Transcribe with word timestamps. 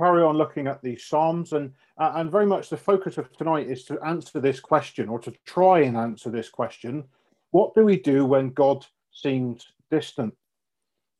carry 0.00 0.22
on 0.22 0.36
looking 0.36 0.66
at 0.66 0.82
these 0.82 1.04
Psalms, 1.04 1.52
and 1.52 1.72
uh, 1.98 2.12
and 2.16 2.30
very 2.30 2.46
much 2.46 2.70
the 2.70 2.76
focus 2.76 3.18
of 3.18 3.30
tonight 3.36 3.68
is 3.68 3.84
to 3.84 4.00
answer 4.00 4.40
this 4.40 4.60
question, 4.60 5.08
or 5.08 5.18
to 5.18 5.32
try 5.44 5.80
and 5.80 5.96
answer 5.96 6.30
this 6.30 6.48
question: 6.48 7.04
What 7.50 7.74
do 7.74 7.84
we 7.84 7.98
do 7.98 8.24
when 8.24 8.50
God 8.50 8.86
seems 9.12 9.66
distant? 9.90 10.34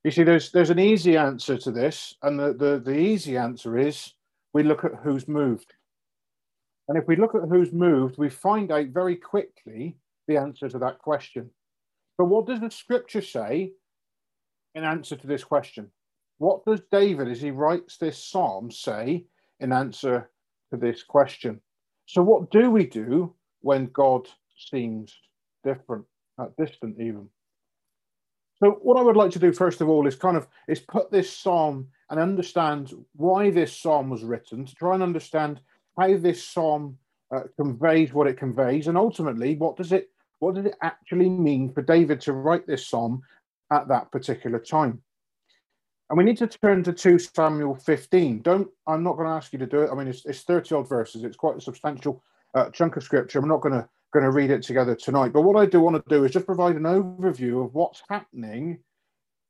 You 0.02 0.10
see, 0.10 0.22
there's 0.22 0.50
there's 0.50 0.70
an 0.70 0.78
easy 0.78 1.16
answer 1.18 1.58
to 1.58 1.70
this, 1.70 2.14
and 2.22 2.40
the, 2.40 2.54
the, 2.54 2.80
the 2.82 2.98
easy 2.98 3.36
answer 3.36 3.76
is 3.76 4.14
we 4.54 4.62
look 4.62 4.84
at 4.84 4.92
who's 5.02 5.28
moved. 5.28 5.74
And 6.88 6.96
if 6.98 7.06
we 7.06 7.16
look 7.16 7.34
at 7.34 7.48
who's 7.48 7.72
moved, 7.72 8.18
we 8.18 8.30
find 8.30 8.72
out 8.72 8.88
very 8.88 9.14
quickly 9.14 9.96
the 10.26 10.38
answer 10.38 10.68
to 10.68 10.78
that 10.78 10.98
question. 10.98 11.50
But 12.18 12.24
what 12.24 12.46
does 12.46 12.60
the 12.60 12.70
scripture 12.70 13.22
say 13.22 13.72
in 14.74 14.84
answer 14.84 15.16
to 15.16 15.26
this 15.26 15.44
question? 15.44 15.90
What 16.40 16.64
does 16.64 16.80
David, 16.90 17.28
as 17.28 17.42
he 17.42 17.50
writes 17.50 17.98
this 17.98 18.16
psalm, 18.16 18.70
say 18.70 19.26
in 19.60 19.72
answer 19.72 20.30
to 20.70 20.78
this 20.78 21.02
question? 21.02 21.60
So, 22.06 22.22
what 22.22 22.50
do 22.50 22.70
we 22.70 22.86
do 22.86 23.34
when 23.60 23.90
God 23.92 24.26
seems 24.56 25.14
different, 25.64 26.06
uh, 26.38 26.46
distant 26.56 26.98
even? 26.98 27.28
So, 28.58 28.70
what 28.80 28.96
I 28.96 29.02
would 29.02 29.18
like 29.18 29.32
to 29.32 29.38
do 29.38 29.52
first 29.52 29.82
of 29.82 29.90
all 29.90 30.06
is 30.06 30.16
kind 30.16 30.38
of 30.38 30.48
is 30.66 30.80
put 30.80 31.10
this 31.10 31.30
psalm 31.30 31.88
and 32.08 32.18
understand 32.18 32.94
why 33.16 33.50
this 33.50 33.76
psalm 33.76 34.08
was 34.08 34.24
written, 34.24 34.64
to 34.64 34.74
try 34.74 34.94
and 34.94 35.02
understand 35.02 35.60
how 35.98 36.16
this 36.16 36.42
psalm 36.42 36.96
uh, 37.36 37.42
conveys 37.58 38.14
what 38.14 38.26
it 38.26 38.38
conveys, 38.38 38.86
and 38.86 38.96
ultimately, 38.96 39.56
what 39.56 39.76
does 39.76 39.92
it 39.92 40.08
what 40.38 40.54
does 40.54 40.64
it 40.64 40.76
actually 40.80 41.28
mean 41.28 41.70
for 41.70 41.82
David 41.82 42.18
to 42.22 42.32
write 42.32 42.66
this 42.66 42.86
psalm 42.86 43.20
at 43.70 43.88
that 43.88 44.10
particular 44.10 44.58
time? 44.58 45.02
And 46.10 46.18
we 46.18 46.24
need 46.24 46.38
to 46.38 46.48
turn 46.48 46.82
to 46.82 46.92
2 46.92 47.20
Samuel 47.20 47.76
15. 47.76 48.42
Don't 48.42 48.68
I'm 48.88 49.04
not 49.04 49.16
going 49.16 49.28
to 49.28 49.34
ask 49.34 49.52
you 49.52 49.60
to 49.60 49.66
do 49.66 49.82
it. 49.82 49.90
I 49.90 49.94
mean, 49.94 50.08
it's, 50.08 50.26
it's 50.26 50.42
30 50.42 50.74
odd 50.74 50.88
verses. 50.88 51.22
It's 51.22 51.36
quite 51.36 51.56
a 51.56 51.60
substantial 51.60 52.22
uh, 52.54 52.68
chunk 52.70 52.96
of 52.96 53.04
scripture. 53.04 53.38
I'm 53.38 53.48
not 53.48 53.60
going 53.60 53.74
to 53.74 53.88
going 54.12 54.24
to 54.24 54.32
read 54.32 54.50
it 54.50 54.62
together 54.62 54.96
tonight. 54.96 55.32
But 55.32 55.42
what 55.42 55.56
I 55.56 55.66
do 55.66 55.80
want 55.80 55.96
to 55.96 56.02
do 56.08 56.24
is 56.24 56.32
just 56.32 56.46
provide 56.46 56.76
an 56.76 56.82
overview 56.82 57.64
of 57.64 57.74
what's 57.74 58.02
happening 58.08 58.80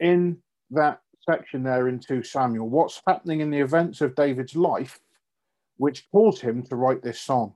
in 0.01 0.37
that 0.71 1.01
section 1.29 1.63
there 1.63 1.89
in 1.89 1.99
2 1.99 2.23
Samuel, 2.23 2.69
what's 2.69 3.01
happening 3.07 3.41
in 3.41 3.51
the 3.51 3.61
events 3.61 4.01
of 4.01 4.15
David's 4.15 4.55
life, 4.55 5.01
which 5.79 6.07
caused 6.13 6.43
him 6.43 6.63
to 6.65 6.77
write 6.77 7.03
this 7.03 7.21
song. 7.21 7.55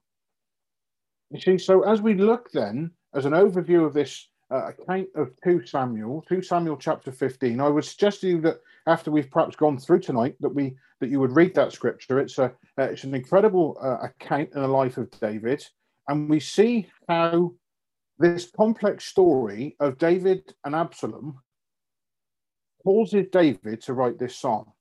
You 1.30 1.40
see, 1.40 1.58
so 1.58 1.82
as 1.82 2.00
we 2.00 2.14
look 2.14 2.50
then, 2.52 2.90
as 3.14 3.26
an 3.26 3.32
overview 3.32 3.84
of 3.84 3.92
this 3.92 4.28
uh, 4.50 4.68
account 4.68 5.08
of 5.14 5.32
2 5.44 5.66
Samuel, 5.66 6.24
2 6.28 6.42
Samuel 6.42 6.76
chapter 6.76 7.12
15, 7.12 7.60
I 7.60 7.68
would 7.68 7.84
suggest 7.84 8.22
to 8.22 8.28
you 8.28 8.40
that 8.42 8.60
after 8.86 9.10
we've 9.10 9.30
perhaps 9.30 9.56
gone 9.56 9.78
through 9.78 10.00
tonight, 10.00 10.34
that 10.40 10.54
we 10.54 10.76
that 11.00 11.10
you 11.10 11.20
would 11.20 11.36
read 11.36 11.54
that 11.54 11.72
scripture. 11.72 12.18
It's 12.20 12.38
a 12.38 12.52
uh, 12.78 12.84
it's 12.84 13.04
an 13.04 13.14
incredible 13.14 13.78
uh, 13.80 14.06
account 14.06 14.50
in 14.54 14.62
the 14.62 14.68
life 14.68 14.96
of 14.98 15.10
David 15.20 15.64
and 16.08 16.28
we 16.28 16.40
see 16.40 16.86
how 17.08 17.52
this 18.18 18.50
complex 18.50 19.04
story 19.04 19.76
of 19.80 19.98
David 19.98 20.54
and 20.64 20.74
Absalom 20.74 21.40
causes 22.82 23.26
David 23.32 23.82
to 23.82 23.94
write 23.94 24.18
this 24.18 24.36
psalm. 24.36 24.72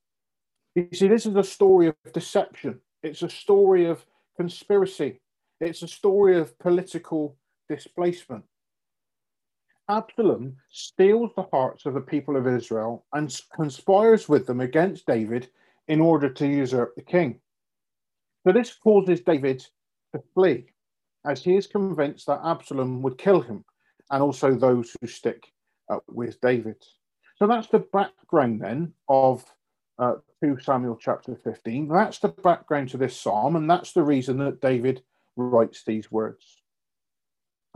You 0.74 0.88
see, 0.92 1.08
this 1.08 1.26
is 1.26 1.36
a 1.36 1.44
story 1.44 1.88
of 1.88 1.96
deception, 2.12 2.80
it's 3.02 3.22
a 3.22 3.30
story 3.30 3.86
of 3.86 4.04
conspiracy, 4.36 5.20
it's 5.60 5.82
a 5.82 5.88
story 5.88 6.38
of 6.38 6.58
political 6.58 7.36
displacement. 7.68 8.44
Absalom 9.88 10.56
steals 10.70 11.30
the 11.36 11.46
hearts 11.52 11.84
of 11.84 11.94
the 11.94 12.00
people 12.00 12.36
of 12.36 12.46
Israel 12.46 13.04
and 13.12 13.34
conspires 13.54 14.28
with 14.28 14.46
them 14.46 14.60
against 14.60 15.06
David 15.06 15.50
in 15.88 16.00
order 16.00 16.30
to 16.30 16.46
usurp 16.46 16.94
the 16.94 17.02
king. 17.02 17.40
So 18.46 18.52
this 18.52 18.74
causes 18.74 19.20
David 19.20 19.64
to 20.14 20.22
flee 20.32 20.66
as 21.26 21.42
he 21.42 21.56
is 21.56 21.66
convinced 21.66 22.26
that 22.26 22.40
Absalom 22.44 23.02
would 23.02 23.18
kill 23.18 23.40
him 23.40 23.64
and 24.10 24.22
also 24.22 24.54
those 24.54 24.94
who 25.00 25.06
stick 25.06 25.42
uh, 25.90 25.98
with 26.08 26.40
David. 26.40 26.76
So 27.36 27.46
that's 27.46 27.68
the 27.68 27.80
background 27.80 28.60
then 28.60 28.92
of 29.08 29.44
uh, 29.98 30.14
2 30.42 30.58
Samuel 30.60 30.96
chapter 31.00 31.36
15. 31.36 31.88
That's 31.88 32.18
the 32.18 32.28
background 32.28 32.90
to 32.90 32.96
this 32.96 33.18
psalm, 33.18 33.56
and 33.56 33.68
that's 33.68 33.92
the 33.92 34.02
reason 34.02 34.38
that 34.38 34.60
David 34.60 35.02
writes 35.36 35.82
these 35.84 36.10
words. 36.10 36.62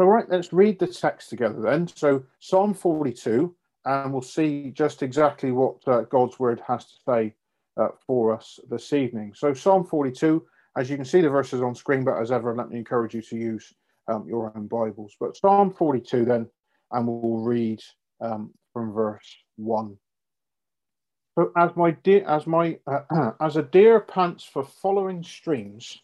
All 0.00 0.06
right, 0.06 0.28
let's 0.28 0.52
read 0.52 0.78
the 0.78 0.86
text 0.86 1.28
together 1.28 1.60
then. 1.60 1.88
So, 1.88 2.22
Psalm 2.38 2.72
42, 2.72 3.52
and 3.84 4.12
we'll 4.12 4.22
see 4.22 4.70
just 4.70 5.02
exactly 5.02 5.50
what 5.50 5.76
uh, 5.88 6.02
God's 6.02 6.38
word 6.38 6.62
has 6.68 6.84
to 6.84 6.94
say 7.04 7.34
uh, 7.76 7.88
for 8.06 8.32
us 8.32 8.60
this 8.70 8.92
evening. 8.92 9.32
So, 9.34 9.52
Psalm 9.52 9.84
42, 9.84 10.46
as 10.76 10.88
you 10.88 10.94
can 10.94 11.04
see 11.04 11.20
the 11.20 11.28
verses 11.28 11.62
on 11.62 11.74
screen, 11.74 12.04
but 12.04 12.16
as 12.20 12.30
ever, 12.30 12.54
let 12.54 12.70
me 12.70 12.78
encourage 12.78 13.12
you 13.12 13.22
to 13.22 13.36
use 13.36 13.74
um, 14.06 14.24
your 14.28 14.52
own 14.56 14.68
Bibles. 14.68 15.16
But 15.18 15.36
Psalm 15.36 15.74
42 15.74 16.24
then, 16.24 16.48
and 16.92 17.04
we'll 17.04 17.42
read 17.42 17.80
um, 18.20 18.52
from 18.72 18.92
verse 18.92 19.36
1. 19.56 19.96
So 21.36 21.50
as 21.56 21.70
my 21.74 21.90
deer, 21.90 22.24
as 22.28 22.46
my 22.46 22.78
uh, 22.86 23.32
as 23.40 23.56
a 23.56 23.62
deer 23.62 23.98
pants 23.98 24.44
for 24.44 24.62
following 24.62 25.24
streams, 25.24 25.98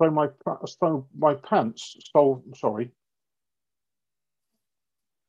so 0.00 0.10
my 0.10 0.28
so 0.66 1.06
my 1.16 1.34
pants. 1.34 1.96
stole. 2.00 2.42
sorry, 2.54 2.90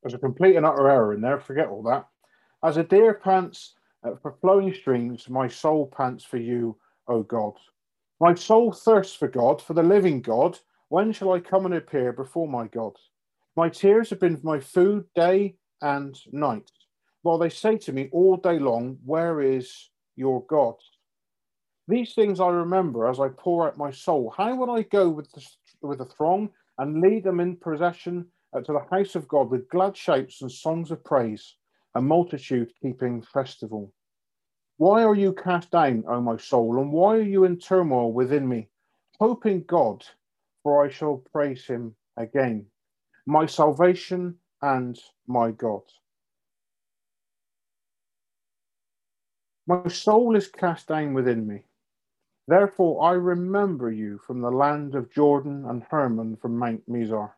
there's 0.02 0.14
a 0.14 0.20
complete 0.20 0.56
and 0.56 0.66
utter 0.66 0.90
error 0.90 1.14
in 1.14 1.22
there. 1.22 1.40
Forget 1.40 1.68
all 1.68 1.84
that. 1.84 2.08
As 2.64 2.78
a 2.78 2.84
deer 2.84 3.14
pants 3.14 3.76
uh, 4.04 4.16
for 4.22 4.36
flowing 4.42 4.74
streams, 4.74 5.30
my 5.30 5.48
soul 5.48 5.92
pants 5.96 6.24
for 6.24 6.38
you, 6.38 6.78
O 7.08 7.24
God. 7.24 7.54
My 8.20 8.34
soul 8.36 8.72
thirsts 8.74 9.16
for 9.16 9.28
God, 9.28 9.62
for 9.62 9.74
the 9.74 9.84
living 9.84 10.22
God. 10.22 10.60
When 10.90 11.14
shall 11.14 11.34
I 11.34 11.40
come 11.40 11.66
and 11.66 11.76
appear 11.76 12.12
before 12.12 12.48
my 12.48 12.68
God? 12.68 12.94
My 13.56 13.70
tears 13.70 14.10
have 14.10 14.20
been 14.20 14.40
my 14.44 14.60
food 14.60 15.06
day 15.16 15.56
and 15.82 16.20
night, 16.32 16.72
while 17.22 17.38
they 17.38 17.50
say 17.50 17.78
to 17.78 17.94
me 17.94 18.10
all 18.12 18.38
day 18.38 18.60
long, 18.60 18.98
Where 19.06 19.42
is 19.42 19.90
your 20.16 20.44
God? 20.48 20.76
These 21.90 22.14
things 22.14 22.40
I 22.40 22.50
remember 22.50 23.08
as 23.10 23.20
I 23.20 23.30
pour 23.30 23.68
out 23.68 23.76
my 23.76 23.90
soul. 23.90 24.32
How 24.38 24.56
will 24.56 24.70
I 24.70 24.84
go 24.84 25.10
with 25.10 25.32
the, 25.32 25.44
with 25.82 25.98
the 25.98 26.06
throng 26.06 26.52
and 26.78 27.02
lead 27.02 27.24
them 27.24 27.40
in 27.40 27.56
procession 27.56 28.28
uh, 28.54 28.62
to 28.62 28.74
the 28.74 28.96
house 28.96 29.16
of 29.16 29.28
God 29.28 29.50
with 29.50 29.68
glad 29.70 29.98
shouts 29.98 30.44
and 30.44 30.52
songs 30.52 30.92
of 30.92 31.04
praise, 31.04 31.56
a 31.96 32.02
multitude 32.02 32.72
keeping 32.80 33.24
festival? 33.24 33.92
Why 34.78 35.04
are 35.04 35.16
you 35.16 35.34
cast 35.34 35.72
down, 35.72 36.04
O 36.08 36.22
my 36.22 36.38
soul, 36.38 36.80
and 36.80 36.92
why 36.92 37.16
are 37.16 37.24
you 37.24 37.46
in 37.46 37.58
turmoil 37.58 38.14
within 38.14 38.48
me? 38.48 38.70
Hope 39.20 39.48
in 39.48 39.64
God, 39.64 40.06
for 40.62 40.86
I 40.86 40.92
shall 40.92 41.24
praise 41.32 41.66
him 41.66 41.96
again, 42.18 42.68
my 43.26 43.48
salvation 43.48 44.36
and 44.62 45.00
my 45.26 45.50
God. 45.50 45.82
My 49.66 49.88
soul 49.88 50.36
is 50.36 50.48
cast 50.48 50.88
down 50.88 51.16
within 51.16 51.48
me. 51.48 51.64
Therefore, 52.50 53.04
I 53.04 53.12
remember 53.12 53.92
you 53.92 54.20
from 54.26 54.42
the 54.42 54.50
land 54.50 54.96
of 54.96 55.12
Jordan 55.14 55.66
and 55.68 55.84
Hermon 55.84 56.36
from 56.36 56.58
Mount 56.58 56.82
Mizar. 56.90 57.30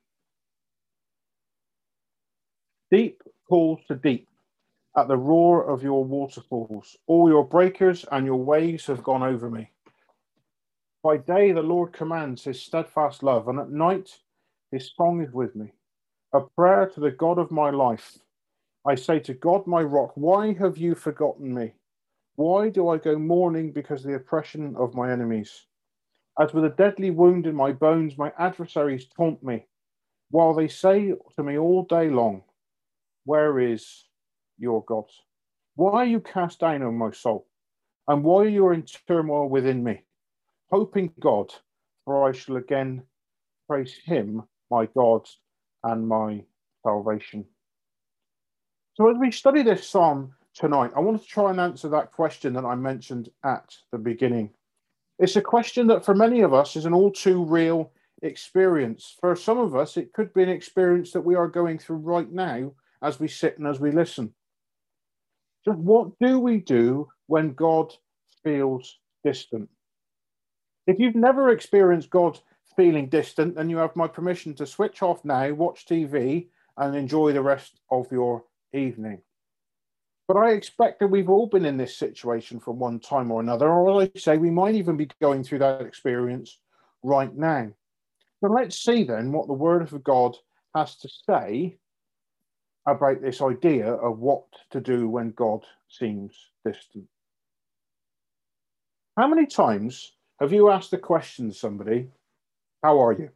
Deep 2.89 3.21
calls 3.49 3.81
to 3.89 3.95
deep 3.95 4.29
at 4.95 5.09
the 5.09 5.17
roar 5.17 5.69
of 5.69 5.83
your 5.83 6.05
waterfalls. 6.05 6.95
All 7.07 7.27
your 7.27 7.43
breakers 7.43 8.05
and 8.09 8.25
your 8.25 8.37
waves 8.37 8.85
have 8.85 9.03
gone 9.03 9.21
over 9.21 9.49
me. 9.49 9.69
By 11.03 11.17
day, 11.17 11.51
the 11.51 11.61
Lord 11.61 11.91
commands 11.91 12.45
his 12.45 12.61
steadfast 12.61 13.21
love, 13.21 13.49
and 13.49 13.59
at 13.59 13.69
night, 13.69 14.17
his 14.71 14.93
song 14.95 15.21
is 15.21 15.33
with 15.33 15.57
me, 15.57 15.73
a 16.31 16.39
prayer 16.55 16.87
to 16.87 17.01
the 17.01 17.11
God 17.11 17.37
of 17.37 17.51
my 17.51 17.69
life. 17.69 18.17
I 18.87 18.95
say 18.95 19.19
to 19.19 19.33
God, 19.33 19.67
my 19.67 19.81
rock, 19.81 20.13
why 20.15 20.53
have 20.53 20.77
you 20.77 20.95
forgotten 20.95 21.53
me? 21.53 21.73
Why 22.35 22.69
do 22.69 22.89
I 22.89 22.97
go 22.97 23.17
mourning 23.17 23.71
because 23.71 24.03
of 24.03 24.11
the 24.11 24.17
oppression 24.17 24.75
of 24.77 24.95
my 24.95 25.11
enemies? 25.11 25.67
As 26.39 26.53
with 26.53 26.65
a 26.65 26.69
deadly 26.69 27.11
wound 27.11 27.45
in 27.45 27.55
my 27.55 27.71
bones, 27.71 28.17
my 28.17 28.31
adversaries 28.39 29.07
taunt 29.15 29.43
me, 29.43 29.65
while 30.29 30.53
they 30.53 30.67
say 30.67 31.13
to 31.35 31.43
me 31.43 31.57
all 31.57 31.83
day 31.83 32.09
long, 32.09 32.43
Where 33.25 33.59
is 33.59 34.05
your 34.57 34.83
God? 34.85 35.05
Why 35.75 35.91
are 35.91 36.05
you 36.05 36.21
cast 36.21 36.59
down, 36.59 36.83
O 36.83 36.91
my 36.91 37.11
soul? 37.11 37.47
And 38.07 38.23
why 38.23 38.43
are 38.43 38.49
you 38.49 38.71
in 38.71 38.83
turmoil 38.83 39.49
within 39.49 39.83
me? 39.83 40.03
Hoping 40.71 41.13
God, 41.19 41.53
for 42.05 42.27
I 42.27 42.31
shall 42.31 42.55
again 42.57 43.03
praise 43.67 43.95
him, 44.03 44.43
my 44.69 44.85
God 44.87 45.27
and 45.83 46.07
my 46.07 46.43
salvation. 46.83 47.45
So, 48.95 49.09
as 49.09 49.17
we 49.17 49.31
study 49.31 49.63
this 49.63 49.87
psalm 49.87 50.33
tonight, 50.55 50.91
I 50.95 50.99
want 50.99 51.21
to 51.21 51.27
try 51.27 51.49
and 51.49 51.59
answer 51.59 51.89
that 51.89 52.11
question 52.11 52.53
that 52.53 52.65
I 52.65 52.75
mentioned 52.75 53.29
at 53.43 53.75
the 53.91 53.97
beginning. 53.97 54.51
It's 55.19 55.35
a 55.35 55.41
question 55.41 55.87
that 55.87 56.05
for 56.05 56.15
many 56.15 56.41
of 56.41 56.53
us 56.53 56.75
is 56.75 56.85
an 56.85 56.93
all 56.93 57.11
too 57.11 57.43
real 57.43 57.91
experience. 58.23 59.15
For 59.19 59.35
some 59.35 59.57
of 59.57 59.75
us, 59.75 59.97
it 59.97 60.13
could 60.13 60.33
be 60.33 60.43
an 60.43 60.49
experience 60.49 61.11
that 61.11 61.21
we 61.21 61.35
are 61.35 61.47
going 61.47 61.77
through 61.77 61.97
right 61.97 62.31
now 62.31 62.71
as 63.01 63.19
we 63.19 63.27
sit 63.27 63.57
and 63.57 63.67
as 63.67 63.79
we 63.79 63.91
listen. 63.91 64.33
Just 65.65 65.77
what 65.77 66.17
do 66.19 66.39
we 66.39 66.57
do 66.57 67.07
when 67.27 67.53
God 67.53 67.93
feels 68.43 68.97
distant. 69.23 69.69
If 70.87 70.97
you've 70.99 71.15
never 71.15 71.49
experienced 71.49 72.09
God 72.09 72.39
feeling 72.75 73.07
distant, 73.07 73.55
then 73.55 73.69
you 73.69 73.77
have 73.77 73.95
my 73.95 74.07
permission 74.07 74.53
to 74.55 74.65
switch 74.65 75.01
off 75.01 75.23
now, 75.23 75.51
watch 75.53 75.85
TV, 75.85 76.47
and 76.77 76.95
enjoy 76.95 77.33
the 77.33 77.41
rest 77.41 77.79
of 77.91 78.11
your 78.11 78.43
evening. 78.73 79.21
But 80.31 80.45
I 80.45 80.51
expect 80.51 81.01
that 81.01 81.09
we've 81.09 81.29
all 81.29 81.45
been 81.45 81.65
in 81.65 81.75
this 81.75 81.97
situation 81.97 82.61
from 82.61 82.79
one 82.79 83.01
time 83.01 83.31
or 83.31 83.41
another, 83.41 83.69
or 83.69 84.01
I 84.01 84.09
say 84.15 84.37
we 84.37 84.49
might 84.49 84.75
even 84.75 84.95
be 84.95 85.09
going 85.21 85.43
through 85.43 85.59
that 85.59 85.81
experience 85.81 86.57
right 87.03 87.35
now. 87.35 87.69
So 88.39 88.47
let's 88.49 88.81
see 88.81 89.03
then 89.03 89.33
what 89.33 89.47
the 89.47 89.53
Word 89.53 89.81
of 89.81 90.01
God 90.05 90.37
has 90.73 90.95
to 90.99 91.09
say 91.27 91.75
about 92.87 93.21
this 93.21 93.41
idea 93.41 93.91
of 93.91 94.19
what 94.19 94.45
to 94.69 94.79
do 94.79 95.09
when 95.09 95.31
God 95.31 95.65
seems 95.89 96.33
distant. 96.65 97.09
How 99.17 99.27
many 99.27 99.47
times 99.47 100.13
have 100.39 100.53
you 100.53 100.69
asked 100.69 100.91
the 100.91 100.97
question 100.97 101.49
to 101.49 101.53
somebody, 101.53 102.07
How 102.81 103.03
are 103.03 103.11
you? 103.11 103.31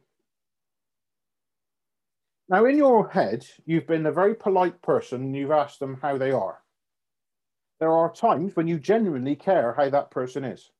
Now, 2.48 2.64
in 2.64 2.78
your 2.78 3.10
head, 3.10 3.46
you've 3.66 3.86
been 3.86 4.06
a 4.06 4.12
very 4.12 4.34
polite 4.34 4.80
person 4.80 5.20
and 5.20 5.36
you've 5.36 5.50
asked 5.50 5.78
them 5.78 5.98
how 6.00 6.16
they 6.16 6.30
are. 6.30 6.62
There 7.78 7.92
are 7.92 8.12
times 8.12 8.56
when 8.56 8.66
you 8.66 8.78
genuinely 8.78 9.36
care 9.36 9.74
how 9.74 9.90
that 9.90 10.10
person 10.10 10.44
is. 10.44 10.70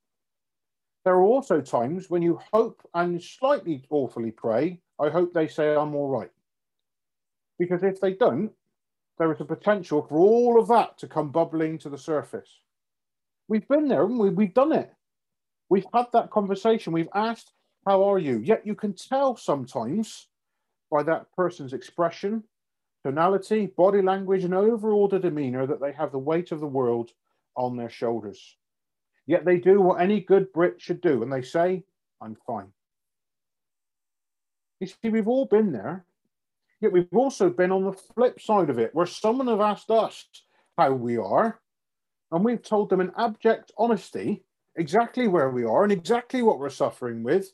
There 1.05 1.15
are 1.15 1.23
also 1.23 1.61
times 1.61 2.09
when 2.09 2.21
you 2.21 2.39
hope 2.51 2.81
and 2.93 3.21
slightly 3.21 3.83
awfully 3.89 4.31
pray, 4.31 4.81
I 4.99 5.09
hope 5.09 5.33
they 5.33 5.47
say 5.47 5.75
I'm 5.75 5.95
all 5.95 6.09
right. 6.09 6.31
Because 7.59 7.83
if 7.83 8.01
they 8.01 8.13
don't, 8.13 8.51
there 9.17 9.31
is 9.31 9.39
a 9.39 9.45
potential 9.45 10.01
for 10.01 10.17
all 10.17 10.59
of 10.59 10.67
that 10.67 10.97
to 10.99 11.07
come 11.07 11.31
bubbling 11.31 11.77
to 11.79 11.89
the 11.89 11.97
surface. 11.97 12.49
We've 13.47 13.67
been 13.67 13.87
there, 13.87 14.05
we? 14.05 14.29
We've 14.29 14.53
done 14.53 14.73
it. 14.73 14.93
We've 15.69 15.87
had 15.93 16.07
that 16.13 16.29
conversation. 16.29 16.93
We've 16.93 17.09
asked, 17.15 17.53
How 17.85 18.03
are 18.03 18.19
you? 18.19 18.39
Yet 18.39 18.65
you 18.65 18.75
can 18.75 18.93
tell 18.93 19.35
sometimes 19.35 20.27
by 20.91 21.03
that 21.03 21.27
person's 21.35 21.73
expression, 21.73 22.43
tonality, 23.07 23.67
body 23.67 24.01
language, 24.01 24.43
and 24.43 24.53
overall 24.53 25.07
the 25.07 25.17
demeanor 25.17 25.65
that 25.65 25.79
they 25.79 25.93
have 25.93 26.11
the 26.11 26.19
weight 26.19 26.51
of 26.51 26.59
the 26.59 26.67
world 26.67 27.11
on 27.55 27.77
their 27.77 27.89
shoulders. 27.89 28.57
Yet 29.25 29.45
they 29.45 29.59
do 29.59 29.79
what 29.79 30.01
any 30.01 30.19
good 30.19 30.51
Brit 30.51 30.81
should 30.81 30.99
do, 30.99 31.23
and 31.23 31.31
they 31.31 31.41
say, 31.41 31.83
I'm 32.21 32.35
fine. 32.45 32.67
You 34.81 34.87
see, 34.87 35.09
we've 35.09 35.29
all 35.29 35.45
been 35.45 35.71
there. 35.71 36.05
Yet 36.81 36.91
we've 36.91 37.07
also 37.13 37.49
been 37.49 37.71
on 37.71 37.85
the 37.85 37.93
flip 37.93 38.41
side 38.41 38.69
of 38.69 38.77
it, 38.77 38.93
where 38.93 39.05
someone 39.05 39.47
have 39.47 39.61
asked 39.61 39.89
us 39.89 40.25
how 40.77 40.91
we 40.91 41.17
are, 41.17 41.61
and 42.33 42.43
we've 42.43 42.61
told 42.61 42.89
them 42.89 42.99
in 42.99 43.13
abject 43.17 43.71
honesty 43.77 44.43
exactly 44.75 45.29
where 45.29 45.49
we 45.49 45.63
are 45.63 45.83
and 45.83 45.93
exactly 45.93 46.41
what 46.41 46.59
we're 46.59 46.69
suffering 46.69 47.23
with, 47.23 47.53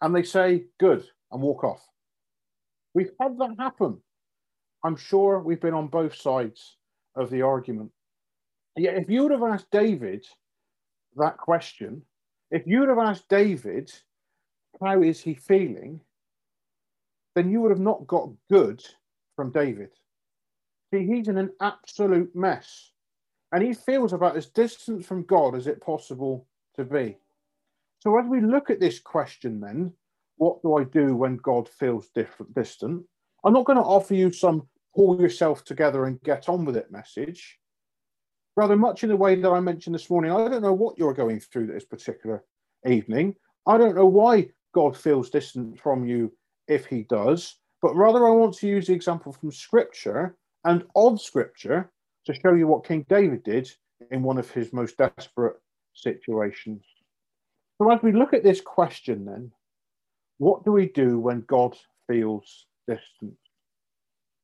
and 0.00 0.16
they 0.16 0.22
say, 0.22 0.64
good, 0.80 1.06
and 1.30 1.42
walk 1.42 1.64
off. 1.64 1.86
We've 2.94 3.12
had 3.20 3.38
that 3.38 3.56
happen. 3.58 3.98
I'm 4.86 4.96
sure 4.96 5.40
we've 5.40 5.60
been 5.60 5.74
on 5.74 5.88
both 5.88 6.14
sides 6.14 6.76
of 7.14 7.30
the 7.30 7.42
argument. 7.42 7.90
Yet, 8.76 8.96
if 8.96 9.10
you 9.10 9.22
would 9.22 9.32
have 9.32 9.42
asked 9.42 9.70
David 9.70 10.26
that 11.16 11.38
question, 11.38 12.02
if 12.50 12.66
you 12.66 12.80
would 12.80 12.88
have 12.88 12.98
asked 12.98 13.28
David, 13.28 13.92
how 14.80 15.02
is 15.02 15.20
he 15.20 15.34
feeling? 15.34 16.00
then 17.36 17.50
you 17.50 17.60
would 17.60 17.70
have 17.70 17.78
not 17.78 18.06
got 18.06 18.30
good 18.50 18.82
from 19.36 19.52
David. 19.52 19.90
See, 20.92 21.06
he's 21.06 21.28
in 21.28 21.36
an 21.36 21.52
absolute 21.60 22.34
mess. 22.34 22.92
And 23.52 23.62
he 23.62 23.74
feels 23.74 24.12
about 24.12 24.36
as 24.36 24.46
distant 24.46 25.04
from 25.04 25.22
God 25.24 25.54
as 25.54 25.66
it 25.66 25.80
possible 25.80 26.46
to 26.76 26.84
be. 26.84 27.18
So 28.00 28.18
as 28.18 28.26
we 28.26 28.40
look 28.40 28.70
at 28.70 28.80
this 28.80 28.98
question 28.98 29.60
then, 29.60 29.92
what 30.38 30.62
do 30.62 30.76
I 30.76 30.84
do 30.84 31.14
when 31.14 31.36
God 31.36 31.68
feels 31.68 32.08
different, 32.14 32.54
distant? 32.54 33.04
I'm 33.44 33.52
not 33.52 33.66
going 33.66 33.78
to 33.78 33.84
offer 33.84 34.14
you 34.14 34.32
some 34.32 34.66
pull 34.96 35.20
yourself 35.20 35.64
together 35.64 36.06
and 36.06 36.22
get 36.22 36.48
on 36.48 36.64
with 36.64 36.76
it 36.76 36.90
message. 36.90 37.58
Rather, 38.56 38.76
much 38.76 39.04
in 39.04 39.10
the 39.10 39.16
way 39.16 39.34
that 39.34 39.50
I 39.50 39.60
mentioned 39.60 39.94
this 39.94 40.08
morning, 40.08 40.32
I 40.32 40.48
don't 40.48 40.62
know 40.62 40.72
what 40.72 40.98
you're 40.98 41.12
going 41.12 41.40
through 41.40 41.66
this 41.66 41.84
particular 41.84 42.42
evening. 42.86 43.34
I 43.66 43.76
don't 43.76 43.94
know 43.94 44.06
why 44.06 44.48
God 44.74 44.96
feels 44.96 45.28
distant 45.28 45.78
from 45.78 46.06
you 46.06 46.32
if 46.66 46.86
he 46.86 47.02
does, 47.02 47.56
but 47.82 47.94
rather 47.94 48.26
I 48.26 48.30
want 48.30 48.54
to 48.56 48.66
use 48.66 48.86
the 48.86 48.94
example 48.94 49.32
from 49.32 49.52
Scripture 49.52 50.36
and 50.64 50.84
of 50.96 51.20
Scripture 51.20 51.90
to 52.24 52.34
show 52.34 52.54
you 52.54 52.66
what 52.66 52.86
King 52.86 53.04
David 53.08 53.44
did 53.44 53.70
in 54.10 54.22
one 54.22 54.38
of 54.38 54.50
his 54.50 54.72
most 54.72 54.96
desperate 54.96 55.56
situations. 55.94 56.82
So, 57.78 57.90
as 57.90 58.02
we 58.02 58.12
look 58.12 58.32
at 58.32 58.42
this 58.42 58.62
question, 58.62 59.26
then, 59.26 59.52
what 60.38 60.64
do 60.64 60.72
we 60.72 60.86
do 60.86 61.18
when 61.18 61.42
God 61.42 61.76
feels 62.08 62.66
distant? 62.88 63.36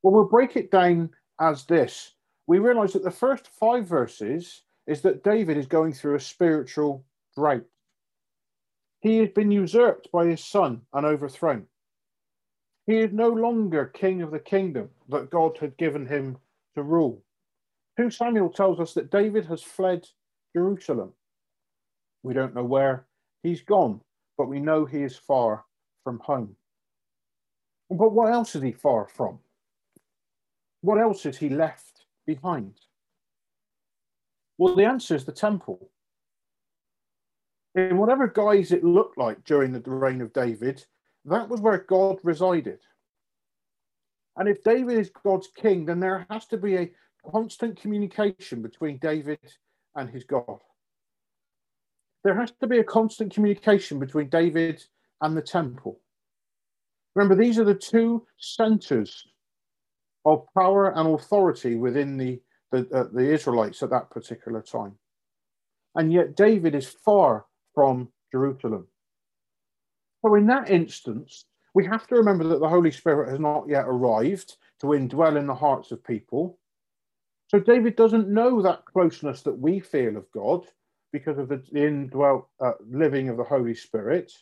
Well, 0.02 0.12
we'll 0.12 0.24
break 0.24 0.56
it 0.56 0.70
down 0.70 1.10
as 1.40 1.64
this. 1.64 2.12
We 2.46 2.58
realize 2.58 2.92
that 2.94 3.04
the 3.04 3.10
first 3.10 3.48
five 3.48 3.86
verses 3.86 4.62
is 4.86 5.00
that 5.02 5.22
David 5.22 5.56
is 5.56 5.66
going 5.66 5.92
through 5.92 6.16
a 6.16 6.20
spiritual 6.20 7.04
drought. 7.36 7.64
He 9.00 9.18
has 9.18 9.30
been 9.30 9.50
usurped 9.50 10.10
by 10.12 10.26
his 10.26 10.44
son 10.44 10.82
and 10.92 11.06
overthrown. 11.06 11.66
He 12.86 12.98
is 12.98 13.12
no 13.12 13.28
longer 13.28 13.86
king 13.86 14.22
of 14.22 14.32
the 14.32 14.40
kingdom 14.40 14.90
that 15.08 15.30
God 15.30 15.56
had 15.58 15.76
given 15.76 16.06
him 16.06 16.36
to 16.74 16.82
rule. 16.82 17.22
2 17.96 18.10
Samuel 18.10 18.50
tells 18.50 18.80
us 18.80 18.94
that 18.94 19.10
David 19.10 19.46
has 19.46 19.62
fled 19.62 20.08
Jerusalem. 20.54 21.12
We 22.22 22.34
don't 22.34 22.54
know 22.54 22.64
where 22.64 23.06
he's 23.42 23.62
gone, 23.62 24.00
but 24.36 24.48
we 24.48 24.58
know 24.60 24.84
he 24.84 25.02
is 25.02 25.16
far 25.16 25.64
from 26.02 26.18
home. 26.20 26.56
But 27.90 28.12
what 28.12 28.32
else 28.32 28.56
is 28.56 28.62
he 28.62 28.72
far 28.72 29.06
from? 29.08 29.38
What 30.82 31.00
else 31.00 31.24
is 31.26 31.38
he 31.38 31.48
left 31.48 32.04
behind? 32.26 32.74
Well, 34.58 34.76
the 34.76 34.84
answer 34.84 35.14
is 35.14 35.24
the 35.24 35.32
temple. 35.32 35.90
In 37.74 37.96
whatever 37.96 38.28
guise 38.28 38.72
it 38.72 38.84
looked 38.84 39.16
like 39.16 39.42
during 39.44 39.72
the 39.72 39.80
reign 39.80 40.20
of 40.20 40.32
David, 40.32 40.84
that 41.24 41.48
was 41.48 41.60
where 41.60 41.78
God 41.78 42.18
resided. 42.22 42.80
And 44.36 44.48
if 44.48 44.62
David 44.62 44.98
is 44.98 45.10
God's 45.10 45.48
king, 45.56 45.86
then 45.86 46.00
there 46.00 46.26
has 46.28 46.46
to 46.46 46.56
be 46.56 46.76
a 46.76 46.90
constant 47.30 47.80
communication 47.80 48.60
between 48.60 48.98
David 48.98 49.38
and 49.94 50.10
his 50.10 50.24
God. 50.24 50.58
There 52.24 52.34
has 52.34 52.52
to 52.60 52.66
be 52.66 52.78
a 52.78 52.84
constant 52.84 53.32
communication 53.32 53.98
between 53.98 54.28
David 54.28 54.84
and 55.20 55.36
the 55.36 55.42
temple. 55.42 56.00
Remember, 57.14 57.34
these 57.34 57.58
are 57.58 57.64
the 57.64 57.74
two 57.74 58.26
centers 58.38 59.26
of 60.24 60.46
power 60.56 60.92
and 60.96 61.14
authority 61.14 61.76
within 61.76 62.16
the, 62.16 62.40
the, 62.70 62.88
uh, 62.94 63.08
the 63.12 63.32
Israelites 63.32 63.82
at 63.82 63.90
that 63.90 64.10
particular 64.10 64.62
time. 64.62 64.96
And 65.94 66.12
yet, 66.12 66.36
David 66.36 66.74
is 66.74 66.88
far 66.88 67.44
from 67.74 68.08
Jerusalem. 68.30 68.86
So, 70.24 70.34
in 70.36 70.46
that 70.46 70.70
instance, 70.70 71.46
we 71.74 71.84
have 71.86 72.06
to 72.06 72.14
remember 72.14 72.44
that 72.44 72.60
the 72.60 72.68
Holy 72.68 72.90
Spirit 72.90 73.30
has 73.30 73.40
not 73.40 73.68
yet 73.68 73.84
arrived 73.86 74.56
to 74.80 74.88
indwell 74.88 75.38
in 75.38 75.46
the 75.46 75.54
hearts 75.54 75.90
of 75.90 76.04
people. 76.04 76.58
So, 77.48 77.58
David 77.58 77.96
doesn't 77.96 78.28
know 78.28 78.62
that 78.62 78.86
closeness 78.86 79.42
that 79.42 79.58
we 79.58 79.80
feel 79.80 80.16
of 80.16 80.30
God 80.32 80.64
because 81.12 81.38
of 81.38 81.48
the 81.48 81.58
indwell 81.74 82.46
uh, 82.58 82.72
living 82.88 83.28
of 83.28 83.36
the 83.36 83.44
Holy 83.44 83.74
Spirit. 83.74 84.32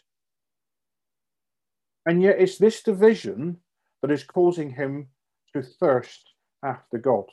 And 2.06 2.22
yet, 2.22 2.36
it's 2.38 2.58
this 2.58 2.82
division 2.82 3.56
that 4.02 4.10
is 4.10 4.22
causing 4.22 4.70
him 4.70 5.08
to 5.54 5.62
thirst 5.62 6.30
after 6.62 6.98
God. 6.98 7.24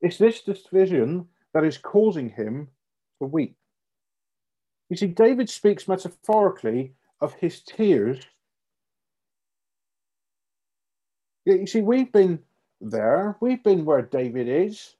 It's 0.00 0.18
this 0.18 0.42
division 0.42 1.26
that 1.54 1.64
is 1.64 1.78
causing 1.78 2.30
him 2.30 2.68
to 3.20 3.26
weep. 3.26 3.56
You 4.88 4.96
see, 4.96 5.06
David 5.06 5.50
speaks 5.50 5.88
metaphorically 5.88 6.94
of 7.20 7.34
his 7.34 7.60
tears. 7.62 8.20
You 11.44 11.66
see, 11.66 11.80
we've 11.80 12.12
been 12.12 12.40
there, 12.80 13.36
we've 13.40 13.62
been 13.62 13.84
where 13.84 14.02
David 14.02 14.48
is 14.48 14.96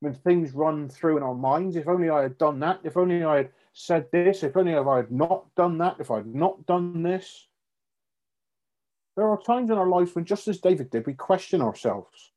when 0.00 0.14
things 0.14 0.52
run 0.52 0.88
through 0.88 1.18
in 1.18 1.22
our 1.22 1.34
minds. 1.34 1.76
If 1.76 1.86
only 1.86 2.10
I 2.10 2.22
had 2.22 2.36
done 2.36 2.58
that, 2.60 2.80
if 2.82 2.96
only 2.96 3.22
I 3.24 3.36
had 3.36 3.50
said 3.72 4.10
this, 4.10 4.42
if 4.42 4.56
only 4.56 4.74
I 4.74 4.96
had 4.96 5.12
not 5.12 5.54
done 5.54 5.78
that, 5.78 5.96
if 6.00 6.10
I 6.10 6.16
had 6.16 6.34
not 6.34 6.66
done 6.66 7.02
this. 7.02 7.46
There 9.16 9.28
are 9.28 9.40
times 9.40 9.70
in 9.70 9.76
our 9.76 9.88
lives 9.88 10.14
when, 10.14 10.24
just 10.24 10.48
as 10.48 10.58
David 10.58 10.90
did, 10.90 11.06
we 11.06 11.14
question 11.14 11.60
ourselves 11.60 12.32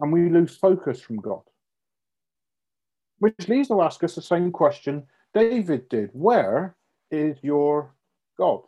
and 0.00 0.12
we 0.12 0.30
lose 0.30 0.56
focus 0.56 1.00
from 1.00 1.16
God. 1.16 1.42
Which 3.18 3.48
leads 3.48 3.68
to 3.68 3.82
ask 3.82 4.02
us 4.04 4.14
the 4.14 4.22
same 4.22 4.52
question 4.52 5.06
David 5.34 5.88
did 5.88 6.10
Where 6.12 6.76
is 7.10 7.36
your 7.42 7.94
God? 8.38 8.62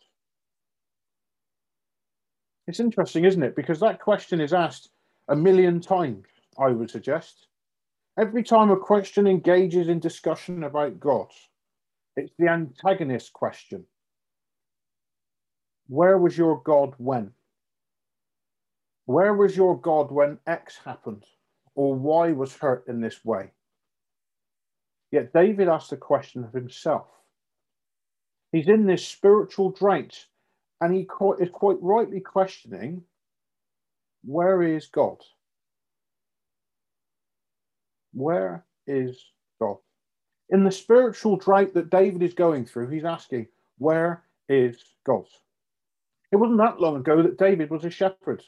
It's 2.66 2.80
interesting, 2.80 3.24
isn't 3.24 3.42
it? 3.42 3.56
Because 3.56 3.80
that 3.80 4.00
question 4.00 4.40
is 4.40 4.52
asked 4.52 4.90
a 5.28 5.36
million 5.36 5.80
times, 5.80 6.26
I 6.58 6.68
would 6.68 6.90
suggest. 6.90 7.46
Every 8.18 8.42
time 8.42 8.70
a 8.70 8.76
question 8.76 9.26
engages 9.26 9.88
in 9.88 9.98
discussion 10.00 10.64
about 10.64 11.00
God, 11.00 11.28
It's 12.16 12.32
the 12.38 12.48
antagonist 12.48 13.32
question. 13.32 13.86
Where 15.90 16.18
was 16.18 16.38
your 16.38 16.62
God 16.62 16.94
when? 16.98 17.32
Where 19.06 19.34
was 19.34 19.56
your 19.56 19.76
God 19.76 20.12
when 20.12 20.38
X 20.46 20.78
happened 20.84 21.24
or 21.74 21.96
Y 21.96 22.30
was 22.30 22.54
hurt 22.56 22.86
in 22.86 23.00
this 23.00 23.24
way? 23.24 23.50
Yet 25.10 25.32
David 25.32 25.66
asked 25.66 25.90
the 25.90 25.96
question 25.96 26.44
of 26.44 26.52
himself. 26.52 27.08
He's 28.52 28.68
in 28.68 28.86
this 28.86 29.04
spiritual 29.04 29.70
drought 29.70 30.26
and 30.80 30.94
he 30.94 31.08
is 31.40 31.50
quite 31.50 31.82
rightly 31.82 32.20
questioning 32.20 33.02
where 34.22 34.62
is 34.62 34.86
God? 34.86 35.16
Where 38.12 38.64
is 38.86 39.20
God? 39.60 39.78
In 40.50 40.62
the 40.62 40.70
spiritual 40.70 41.36
drought 41.36 41.74
that 41.74 41.90
David 41.90 42.22
is 42.22 42.34
going 42.34 42.64
through, 42.64 42.90
he's 42.90 43.04
asking, 43.04 43.48
Where 43.78 44.22
is 44.48 44.76
God? 45.04 45.26
It 46.32 46.36
wasn't 46.36 46.58
that 46.58 46.80
long 46.80 46.96
ago 46.96 47.22
that 47.22 47.38
David 47.38 47.70
was 47.70 47.84
a 47.84 47.90
shepherd. 47.90 48.42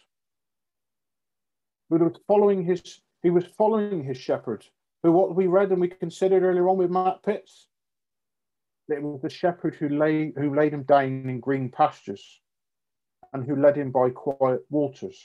But 1.90 2.00
was 2.00 2.20
following 2.26 2.64
his, 2.64 3.00
he 3.22 3.30
was 3.30 3.44
following 3.58 4.04
his 4.04 4.16
shepherd, 4.16 4.64
who 5.02 5.12
what 5.12 5.34
we 5.34 5.46
read 5.46 5.72
and 5.72 5.80
we 5.80 5.88
considered 5.88 6.42
earlier 6.42 6.68
on 6.68 6.78
with 6.78 6.90
Matt 6.90 7.22
Pitts. 7.22 7.68
It 8.88 9.02
was 9.02 9.20
the 9.22 9.30
shepherd 9.30 9.74
who 9.74 9.88
lay 9.88 10.32
who 10.36 10.54
laid 10.54 10.74
him 10.74 10.82
down 10.82 11.28
in 11.28 11.40
green 11.40 11.70
pastures 11.70 12.40
and 13.32 13.44
who 13.44 13.56
led 13.56 13.76
him 13.76 13.90
by 13.90 14.10
quiet 14.10 14.62
waters. 14.70 15.18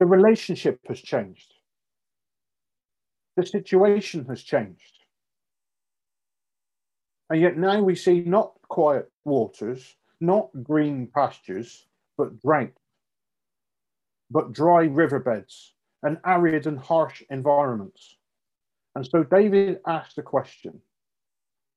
The 0.00 0.06
relationship 0.06 0.80
has 0.88 1.00
changed. 1.00 1.52
The 3.36 3.46
situation 3.46 4.24
has 4.26 4.42
changed. 4.42 4.98
And 7.30 7.40
yet 7.40 7.56
now 7.56 7.82
we 7.82 7.94
see 7.94 8.20
not 8.20 8.54
quiet 8.68 9.10
waters, 9.24 9.96
not 10.20 10.50
green 10.62 11.08
pastures, 11.14 11.86
but 12.16 12.40
drought, 12.40 12.72
but 14.30 14.52
dry 14.52 14.84
riverbeds 14.84 15.74
and 16.02 16.18
arid 16.24 16.66
and 16.66 16.78
harsh 16.78 17.22
environments. 17.30 18.16
And 18.94 19.06
so 19.06 19.22
David 19.22 19.80
asked 19.86 20.16
the 20.16 20.22
question, 20.22 20.80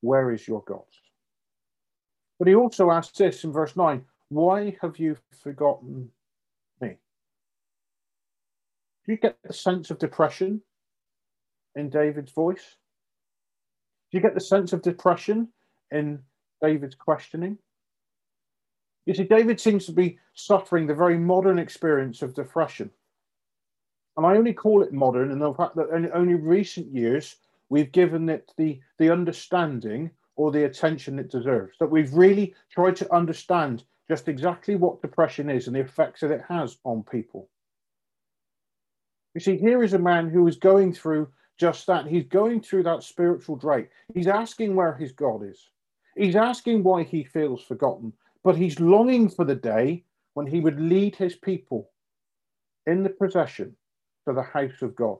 Where 0.02 0.32
is 0.32 0.48
your 0.48 0.64
God? 0.66 0.84
But 2.40 2.48
he 2.48 2.56
also 2.56 2.90
asked 2.90 3.18
this 3.18 3.44
in 3.44 3.52
verse 3.52 3.76
9 3.76 4.04
Why 4.30 4.76
have 4.82 4.98
you 4.98 5.18
forgotten 5.44 6.10
me? 6.80 6.98
Do 9.06 9.12
you 9.12 9.18
get 9.18 9.38
the 9.44 9.54
sense 9.54 9.92
of 9.92 10.00
depression 10.00 10.62
in 11.76 11.90
David's 11.90 12.32
voice? 12.32 12.78
Do 14.12 14.18
you 14.18 14.22
get 14.22 14.34
the 14.34 14.42
sense 14.42 14.74
of 14.74 14.82
depression 14.82 15.50
in 15.92 16.20
David's 16.62 16.96
questioning? 16.96 17.58
You 19.06 19.14
see, 19.14 19.24
David 19.24 19.60
seems 19.60 19.86
to 19.86 19.92
be 19.92 20.20
suffering 20.34 20.86
the 20.86 20.96
very 20.96 21.18
modern 21.18 21.60
experience 21.60 22.22
of 22.22 22.36
depression. 22.36 22.92
And 24.18 24.26
I 24.26 24.36
only 24.36 24.54
call 24.54 24.84
it 24.84 24.94
modern 24.94 25.32
in 25.32 25.40
the 25.40 25.54
fact 25.54 25.76
that 25.76 25.90
in 25.90 26.10
only 26.14 26.36
recent 26.36 26.88
years 26.94 27.38
we've 27.70 27.92
given 27.92 28.30
it 28.30 28.52
the, 28.58 28.80
the 29.00 29.10
understanding 29.10 30.12
or 30.36 30.52
the 30.52 30.66
attention 30.66 31.18
it 31.18 31.32
deserves. 31.32 31.78
That 31.80 31.90
we've 31.90 32.14
really 32.14 32.54
tried 32.72 32.96
to 32.98 33.14
understand 33.14 33.84
just 34.10 34.28
exactly 34.28 34.76
what 34.76 35.02
depression 35.02 35.50
is 35.50 35.68
and 35.68 35.76
the 35.76 35.80
effects 35.80 36.22
that 36.22 36.32
it 36.32 36.44
has 36.48 36.78
on 36.84 37.04
people. 37.04 37.50
You 39.34 39.40
see, 39.40 39.58
here 39.58 39.84
is 39.84 39.94
a 39.94 40.00
man 40.00 40.30
who 40.30 40.48
is 40.48 40.58
going 40.58 40.94
through 40.94 41.30
just 41.58 41.88
that. 41.88 42.08
He's 42.08 42.26
going 42.26 42.62
through 42.62 42.84
that 42.84 43.04
spiritual 43.04 43.56
drought. 43.56 43.88
He's 44.14 44.28
asking 44.28 44.76
where 44.76 44.94
his 44.94 45.14
God 45.14 45.44
is. 45.44 45.70
He's 46.18 46.36
asking 46.36 46.84
why 46.84 47.04
he 47.04 47.24
feels 47.24 47.64
forgotten, 47.64 48.12
but 48.44 48.56
he's 48.56 48.80
longing 48.80 49.30
for 49.30 49.46
the 49.46 49.56
day 49.56 50.04
when 50.34 50.48
he 50.48 50.60
would 50.60 50.80
lead 50.80 51.16
his 51.16 51.36
people 51.36 51.90
in 52.86 53.04
the 53.04 53.10
procession 53.10 53.76
to 54.28 54.34
the 54.34 54.42
house 54.42 54.82
of 54.82 54.96
God. 54.96 55.18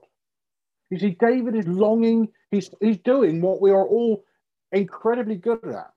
You 0.90 0.98
see, 0.98 1.16
David 1.18 1.54
is 1.54 1.66
longing, 1.66 2.28
he's, 2.50 2.70
he's 2.80 2.98
doing 2.98 3.40
what 3.40 3.60
we 3.60 3.70
are 3.70 3.86
all 3.86 4.24
incredibly 4.72 5.36
good 5.36 5.66
at. 5.66 5.92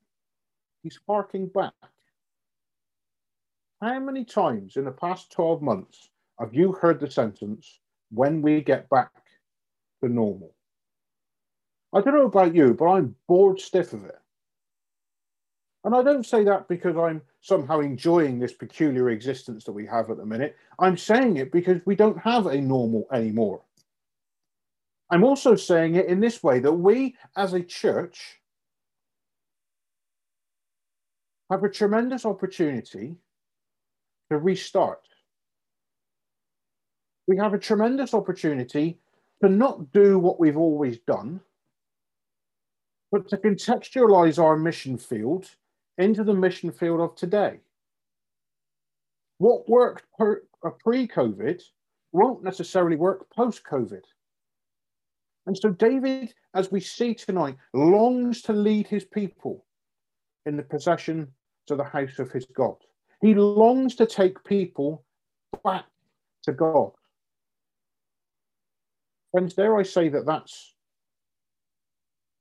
He's 0.83 0.99
harking 1.07 1.47
back. 1.47 1.73
How 3.81 3.99
many 3.99 4.23
times 4.23 4.77
in 4.77 4.85
the 4.85 4.91
past 4.91 5.31
12 5.31 5.61
months 5.61 6.09
have 6.39 6.53
you 6.53 6.73
heard 6.73 6.99
the 6.99 7.09
sentence, 7.09 7.79
when 8.11 8.41
we 8.41 8.61
get 8.61 8.89
back 8.89 9.11
to 10.03 10.09
normal. 10.09 10.53
I 11.93 12.01
don't 12.01 12.13
know 12.13 12.25
about 12.25 12.55
you, 12.55 12.73
but 12.73 12.85
I'm 12.85 13.15
bored 13.27 13.59
stiff 13.59 13.93
of 13.93 14.03
it. 14.05 14.17
And 15.85 15.93
I 15.95 16.01
don't 16.01 16.25
say 16.25 16.43
that 16.45 16.67
because 16.67 16.97
I'm 16.97 17.21
somehow 17.41 17.79
enjoying 17.79 18.39
this 18.39 18.53
peculiar 18.53 19.11
existence 19.11 19.63
that 19.65 19.71
we 19.71 19.85
have 19.85 20.09
at 20.09 20.17
the 20.17 20.25
minute. 20.25 20.57
I'm 20.79 20.97
saying 20.97 21.37
it 21.37 21.51
because 21.51 21.79
we 21.85 21.95
don't 21.95 22.17
have 22.17 22.47
a 22.47 22.59
normal 22.59 23.07
anymore. 23.13 23.61
I'm 25.11 25.23
also 25.23 25.55
saying 25.55 25.93
it 25.93 26.07
in 26.07 26.19
this 26.19 26.41
way 26.41 26.59
that 26.59 26.73
we 26.73 27.15
as 27.37 27.53
a 27.53 27.61
church 27.61 28.41
have 31.51 31.63
a 31.63 31.69
tremendous 31.69 32.25
opportunity 32.25 33.15
to 34.31 34.39
restart. 34.39 35.01
We 37.27 37.37
have 37.37 37.53
a 37.53 37.59
tremendous 37.59 38.15
opportunity 38.15 38.97
to 39.43 39.49
not 39.49 39.91
do 39.91 40.17
what 40.17 40.39
we've 40.39 40.57
always 40.57 40.97
done, 41.05 41.41
but 43.11 43.29
to 43.29 43.37
contextualize 43.37 44.41
our 44.41 44.57
mission 44.57 44.97
field 44.97 45.47
into 45.97 46.23
the 46.23 46.33
mission 46.33 46.71
field 46.71 46.99
of 46.99 47.15
today. 47.15 47.59
What 49.37 49.67
worked 49.67 50.05
uh, 50.19 50.69
pre 50.79 51.07
COVID 51.07 51.61
won't 52.11 52.43
necessarily 52.43 52.95
work 52.95 53.29
post 53.29 53.63
COVID. 53.63 54.01
And 55.45 55.57
so, 55.57 55.69
David, 55.69 56.33
as 56.55 56.71
we 56.71 56.79
see 56.79 57.13
tonight, 57.13 57.57
longs 57.73 58.41
to 58.43 58.53
lead 58.53 58.87
his 58.87 59.03
people 59.03 59.65
in 60.45 60.57
the 60.57 60.63
possession 60.63 61.27
to 61.67 61.75
the 61.75 61.83
house 61.83 62.19
of 62.19 62.31
his 62.31 62.45
God. 62.45 62.77
He 63.21 63.33
longs 63.35 63.95
to 63.95 64.05
take 64.05 64.43
people 64.43 65.03
back 65.63 65.85
to 66.43 66.53
God. 66.53 66.91
Friends, 69.31 69.53
dare 69.53 69.77
I 69.77 69.83
say 69.83 70.09
that 70.09 70.25
that's 70.25 70.73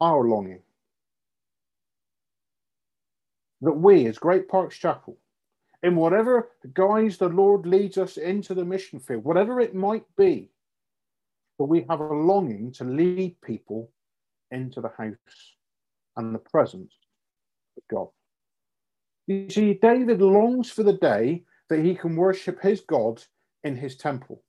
our 0.01 0.25
longing. 0.25 0.61
That 3.65 3.73
we, 3.73 4.07
as 4.07 4.19
Great 4.19 4.47
Parks 4.47 4.77
Chapel, 4.77 5.17
in 5.83 5.97
whatever 5.97 6.51
guise 6.75 7.17
the 7.17 7.29
Lord 7.29 7.67
leads 7.67 7.97
us 7.97 8.19
into 8.19 8.55
the 8.55 8.65
mission 8.65 9.01
field, 9.01 9.25
whatever 9.25 9.59
it 9.59 9.75
might 9.75 10.05
be, 10.17 10.51
that 11.59 11.65
we 11.65 11.87
have 11.89 12.01
a 12.01 12.15
longing 12.15 12.73
to 12.73 12.85
lead 12.85 13.41
people 13.41 13.91
into 14.51 14.83
the 14.83 14.93
house 14.99 15.55
and 16.17 16.35
the 16.35 16.39
presence 16.39 16.95
of 17.79 17.83
God. 17.91 18.09
You 19.27 19.49
see, 19.49 19.75
David 19.75 20.21
longs 20.21 20.71
for 20.71 20.83
the 20.83 20.93
day 20.93 21.45
that 21.71 21.83
he 21.83 21.95
can 21.95 22.17
worship 22.17 22.61
his 22.61 22.83
God 22.83 23.23
in 23.63 23.77
his 23.77 23.97
temple. 23.97 24.43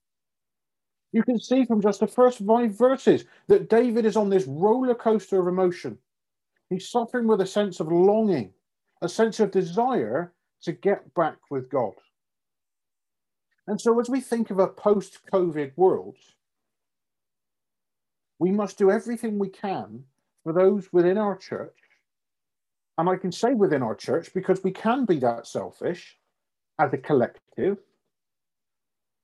You 1.14 1.24
can 1.24 1.40
see 1.40 1.64
from 1.64 1.82
just 1.82 2.02
the 2.02 2.08
first 2.08 2.40
five 2.40 2.78
verses 2.78 3.24
that 3.48 3.70
David 3.70 4.06
is 4.06 4.18
on 4.18 4.30
this 4.30 4.46
roller 4.46 4.96
coaster 4.96 5.40
of 5.40 5.48
emotion. 5.48 5.98
He's 6.70 6.90
suffering 6.90 7.28
with 7.28 7.40
a 7.40 7.46
sense 7.46 7.80
of 7.80 7.90
longing, 7.90 8.52
a 9.06 9.10
sense 9.10 9.40
of 9.40 9.52
desire 9.52 10.34
to 10.64 10.72
get 10.74 11.14
back 11.14 11.38
with 11.50 11.70
God. 11.70 11.94
And 13.68 13.80
so, 13.80 14.00
as 14.00 14.10
we 14.10 14.20
think 14.20 14.52
of 14.52 14.60
a 14.60 14.68
post 14.68 15.20
COVID 15.32 15.72
world, 15.78 16.18
we 18.40 18.52
must 18.52 18.78
do 18.78 18.92
everything 18.92 19.40
we 19.40 19.50
can 19.50 20.04
for 20.44 20.52
those 20.54 20.92
within 20.92 21.18
our 21.18 21.38
church. 21.38 21.78
And 22.98 23.10
I 23.10 23.16
can 23.16 23.32
say 23.32 23.54
within 23.54 23.82
our 23.82 23.96
church 23.96 24.34
because 24.34 24.64
we 24.64 24.72
can 24.72 25.06
be 25.06 25.20
that 25.20 25.48
selfish 25.48 26.18
as 26.80 26.94
a 26.94 26.98
collective 26.98 27.78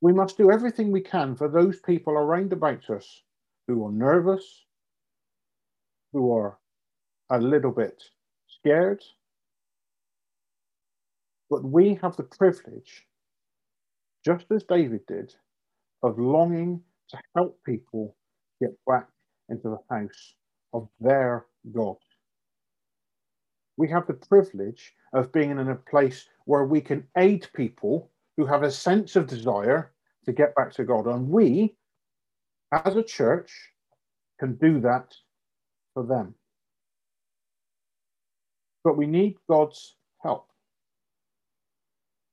we 0.02 0.12
must 0.12 0.36
do 0.36 0.50
everything 0.50 0.90
we 0.90 1.00
can 1.00 1.36
for 1.36 1.48
those 1.48 1.78
people 1.78 2.14
around 2.14 2.52
about 2.52 2.90
us 2.90 3.22
who 3.68 3.86
are 3.86 3.92
nervous, 3.92 4.64
who 6.12 6.36
are 6.36 6.58
a 7.30 7.38
little 7.38 7.70
bit 7.70 8.02
scared. 8.48 9.00
But 11.52 11.64
we 11.64 11.96
have 11.96 12.16
the 12.16 12.22
privilege, 12.22 13.06
just 14.24 14.46
as 14.50 14.64
David 14.64 15.06
did, 15.06 15.34
of 16.02 16.18
longing 16.18 16.82
to 17.10 17.18
help 17.36 17.60
people 17.66 18.16
get 18.62 18.72
back 18.86 19.06
into 19.50 19.68
the 19.68 19.94
house 19.94 20.34
of 20.72 20.88
their 20.98 21.44
God. 21.70 21.98
We 23.76 23.90
have 23.90 24.06
the 24.06 24.14
privilege 24.14 24.94
of 25.12 25.30
being 25.30 25.50
in 25.50 25.68
a 25.68 25.74
place 25.74 26.26
where 26.46 26.64
we 26.64 26.80
can 26.80 27.06
aid 27.18 27.46
people 27.54 28.10
who 28.38 28.46
have 28.46 28.62
a 28.62 28.70
sense 28.70 29.14
of 29.14 29.26
desire 29.26 29.92
to 30.24 30.32
get 30.32 30.54
back 30.54 30.72
to 30.76 30.84
God. 30.84 31.06
And 31.06 31.28
we, 31.28 31.76
as 32.72 32.96
a 32.96 33.02
church, 33.02 33.52
can 34.40 34.54
do 34.54 34.80
that 34.80 35.14
for 35.92 36.04
them. 36.04 36.34
but 38.84 38.96
we 38.96 39.06
need 39.06 39.36
God's 39.48 39.96
help. 40.22 40.51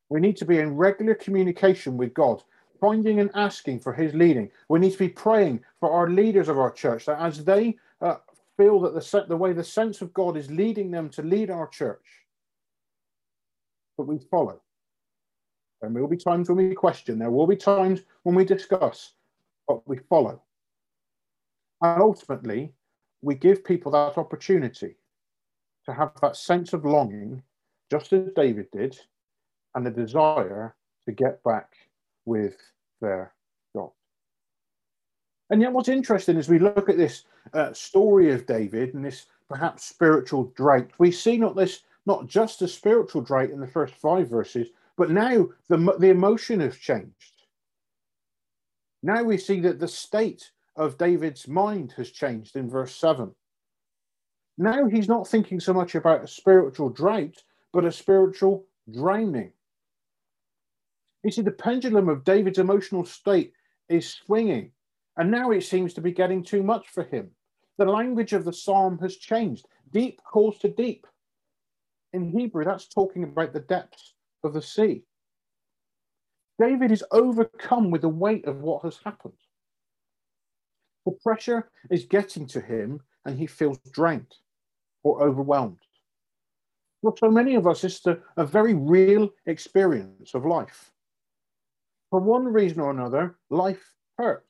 We 0.10 0.20
need 0.20 0.38
to 0.38 0.46
be 0.46 0.60
in 0.60 0.75
regular 0.75 1.13
communication 1.13 1.96
with 1.98 2.13
God, 2.13 2.44
finding 2.82 3.20
and 3.20 3.30
asking 3.36 3.80
for 3.80 3.94
His 3.94 4.13
leading. 4.13 4.50
We 4.68 4.80
need 4.80 4.94
to 4.94 4.98
be 4.98 5.10
praying 5.10 5.62
for 5.80 5.92
our 5.92 6.10
leaders 6.10 6.50
of 6.50 6.58
our 6.58 6.72
church 6.72 7.06
that 7.06 7.20
as 7.20 7.44
they 7.44 7.78
uh, 8.01 8.16
feel 8.58 8.80
that 8.82 8.94
the, 8.94 9.25
the 9.28 9.38
way 9.38 9.54
the 9.54 9.63
sense 9.63 10.01
of 10.01 10.13
God 10.13 10.36
is 10.36 10.50
leading 10.50 10.92
them 10.92 11.10
to 11.10 11.22
lead 11.22 11.50
our 11.50 11.68
church, 11.68 12.06
that 13.98 14.04
we 14.04 14.20
follow. 14.32 14.62
There 15.82 15.89
will 15.89 16.08
be 16.08 16.18
times 16.18 16.50
when 16.50 16.58
we 16.58 16.75
question, 16.75 17.20
there 17.20 17.32
will 17.32 17.48
be 17.48 17.56
times 17.56 18.01
when 18.24 18.36
we 18.36 18.44
discuss, 18.44 19.13
but 19.68 19.88
we 19.88 19.98
follow. 20.10 20.42
And 21.82 22.01
ultimately, 22.01 22.74
we 23.22 23.36
give 23.36 23.63
people 23.63 23.92
that 23.94 24.18
opportunity 24.18 24.96
to 25.86 25.94
have 25.94 26.12
that 26.22 26.36
sense 26.36 26.74
of 26.74 26.84
longing, 26.84 27.42
just 27.89 28.12
as 28.12 28.30
David 28.36 28.68
did, 28.72 29.00
and 29.76 29.86
the 29.86 29.92
desire 29.92 30.76
to 31.06 31.12
get 31.12 31.44
back 31.44 31.74
with 32.26 32.58
their 33.02 33.34
God. 33.76 33.92
And 35.50 35.62
yet, 35.62 35.72
what's 35.74 35.90
interesting 35.90 36.38
is 36.38 36.50
we 36.50 36.60
look 36.60 36.90
at 36.90 36.98
this 36.98 37.26
uh, 37.54 37.74
story 37.74 38.32
of 38.32 38.46
David 38.46 38.94
and 38.94 39.04
this 39.04 39.28
perhaps 39.48 39.86
spiritual 39.86 40.54
drought. 40.56 40.90
We 40.98 41.12
see 41.12 41.38
not 41.38 41.56
this 41.56 41.82
not 42.06 42.28
just 42.28 42.62
a 42.62 42.68
spiritual 42.68 43.22
drought 43.22 43.50
in 43.50 43.60
the 43.60 43.68
first 43.68 43.94
five 43.96 44.30
verses, 44.30 44.70
but 44.98 45.10
now 45.10 45.48
the 45.68 45.78
the 46.00 46.10
emotion 46.10 46.60
has 46.60 46.78
changed. 46.78 47.44
Now 49.02 49.24
we 49.24 49.38
see 49.38 49.60
that 49.62 49.80
the 49.80 49.88
state 49.88 50.52
of 50.76 50.98
David's 50.98 51.48
mind 51.48 51.94
has 51.98 52.12
changed 52.12 52.56
in 52.56 52.70
verse 52.70 52.96
seven. 52.96 53.34
Now 54.58 54.88
he's 54.88 55.08
not 55.08 55.28
thinking 55.28 55.60
so 55.60 55.74
much 55.74 55.96
about 55.96 56.24
a 56.24 56.28
spiritual 56.28 56.90
drought, 56.90 57.44
but 57.72 57.86
a 57.86 57.92
spiritual 57.92 58.66
drowning. 58.92 59.54
You 61.24 61.32
see, 61.32 61.42
the 61.42 61.52
pendulum 61.52 62.08
of 62.08 62.24
David's 62.24 62.60
emotional 62.60 63.06
state 63.06 63.54
is 63.90 64.10
swinging, 64.10 64.72
and 65.18 65.30
now 65.30 65.52
it 65.52 65.64
seems 65.64 65.94
to 65.96 66.02
be 66.02 66.12
getting 66.12 66.44
too 66.44 66.64
much 66.64 66.88
for 66.88 67.04
him. 67.04 67.32
The 67.78 67.86
language 67.86 68.34
of 68.34 68.46
the 68.46 68.54
psalm 68.54 68.98
has 69.00 69.18
changed. 69.18 69.66
Deep 69.92 70.22
calls 70.24 70.58
to 70.60 70.70
deep. 70.70 71.06
In 72.14 72.30
Hebrew, 72.30 72.64
that's 72.64 72.88
talking 72.88 73.24
about 73.24 73.54
the 73.54 73.60
depths 73.60 74.14
of 74.44 74.54
the 74.54 74.62
sea. 74.62 75.04
David 76.60 76.92
is 76.92 77.04
overcome 77.12 77.92
with 77.92 78.02
the 78.02 78.10
weight 78.10 78.46
of 78.46 78.62
what 78.62 78.84
has 78.84 79.00
happened. 79.04 79.34
The 81.06 81.12
pressure 81.24 81.70
is 81.90 82.06
getting 82.06 82.48
to 82.48 82.62
him, 82.62 83.02
and 83.26 83.38
he 83.38 83.48
feels 83.48 83.78
drained 83.92 84.36
or 85.04 85.22
overwhelmed. 85.22 85.80
For 87.02 87.14
so 87.18 87.32
many 87.32 87.56
of 87.56 87.66
us, 87.66 87.84
it's 87.84 88.06
a, 88.06 88.20
a 88.36 88.46
very 88.46 88.74
real 88.74 89.30
experience 89.46 90.34
of 90.34 90.46
life 90.46 90.92
for 92.10 92.20
one 92.20 92.46
reason 92.46 92.80
or 92.80 92.92
another, 92.92 93.38
life 93.50 93.94
hurts. 94.18 94.46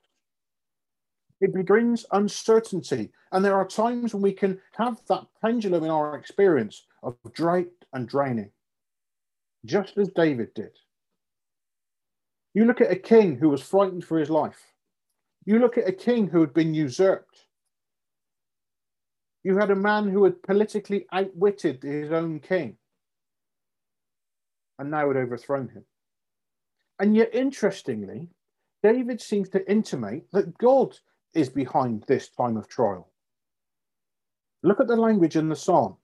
It 1.40 1.66
brings 1.66 2.04
uncertainty. 2.12 3.10
And 3.32 3.44
there 3.44 3.54
are 3.54 3.66
times 3.66 4.12
when 4.12 4.22
we 4.22 4.32
can 4.32 4.60
have 4.76 5.00
that 5.08 5.26
pendulum 5.40 5.84
in 5.84 5.90
our 5.90 6.16
experience 6.16 6.86
of 7.02 7.16
drought 7.32 7.66
and 7.92 8.08
draining, 8.08 8.50
just 9.64 9.96
as 9.96 10.08
David 10.08 10.52
did. 10.54 10.72
You 12.52 12.64
look 12.64 12.80
at 12.80 12.90
a 12.90 12.96
king 12.96 13.36
who 13.36 13.48
was 13.48 13.62
frightened 13.62 14.04
for 14.04 14.18
his 14.18 14.28
life. 14.28 14.60
You 15.46 15.58
look 15.58 15.78
at 15.78 15.88
a 15.88 15.92
king 15.92 16.28
who 16.28 16.40
had 16.40 16.52
been 16.52 16.74
usurped. 16.74 17.46
You 19.42 19.56
had 19.56 19.70
a 19.70 19.76
man 19.76 20.08
who 20.08 20.24
had 20.24 20.42
politically 20.42 21.06
outwitted 21.12 21.82
his 21.82 22.12
own 22.12 22.40
king 22.40 22.76
and 24.78 24.90
now 24.90 25.08
had 25.08 25.16
overthrown 25.16 25.68
him. 25.68 25.84
And 27.00 27.16
yet, 27.16 27.34
interestingly, 27.34 28.28
David 28.82 29.22
seems 29.22 29.48
to 29.50 29.70
intimate 29.70 30.30
that 30.32 30.56
God 30.58 30.96
is 31.32 31.48
behind 31.48 32.04
this 32.06 32.28
time 32.28 32.58
of 32.58 32.68
trial. 32.68 33.08
Look 34.62 34.80
at 34.80 34.86
the 34.86 34.96
language 34.96 35.36
in 35.36 35.48
the 35.48 35.56
psalm. 35.56 35.96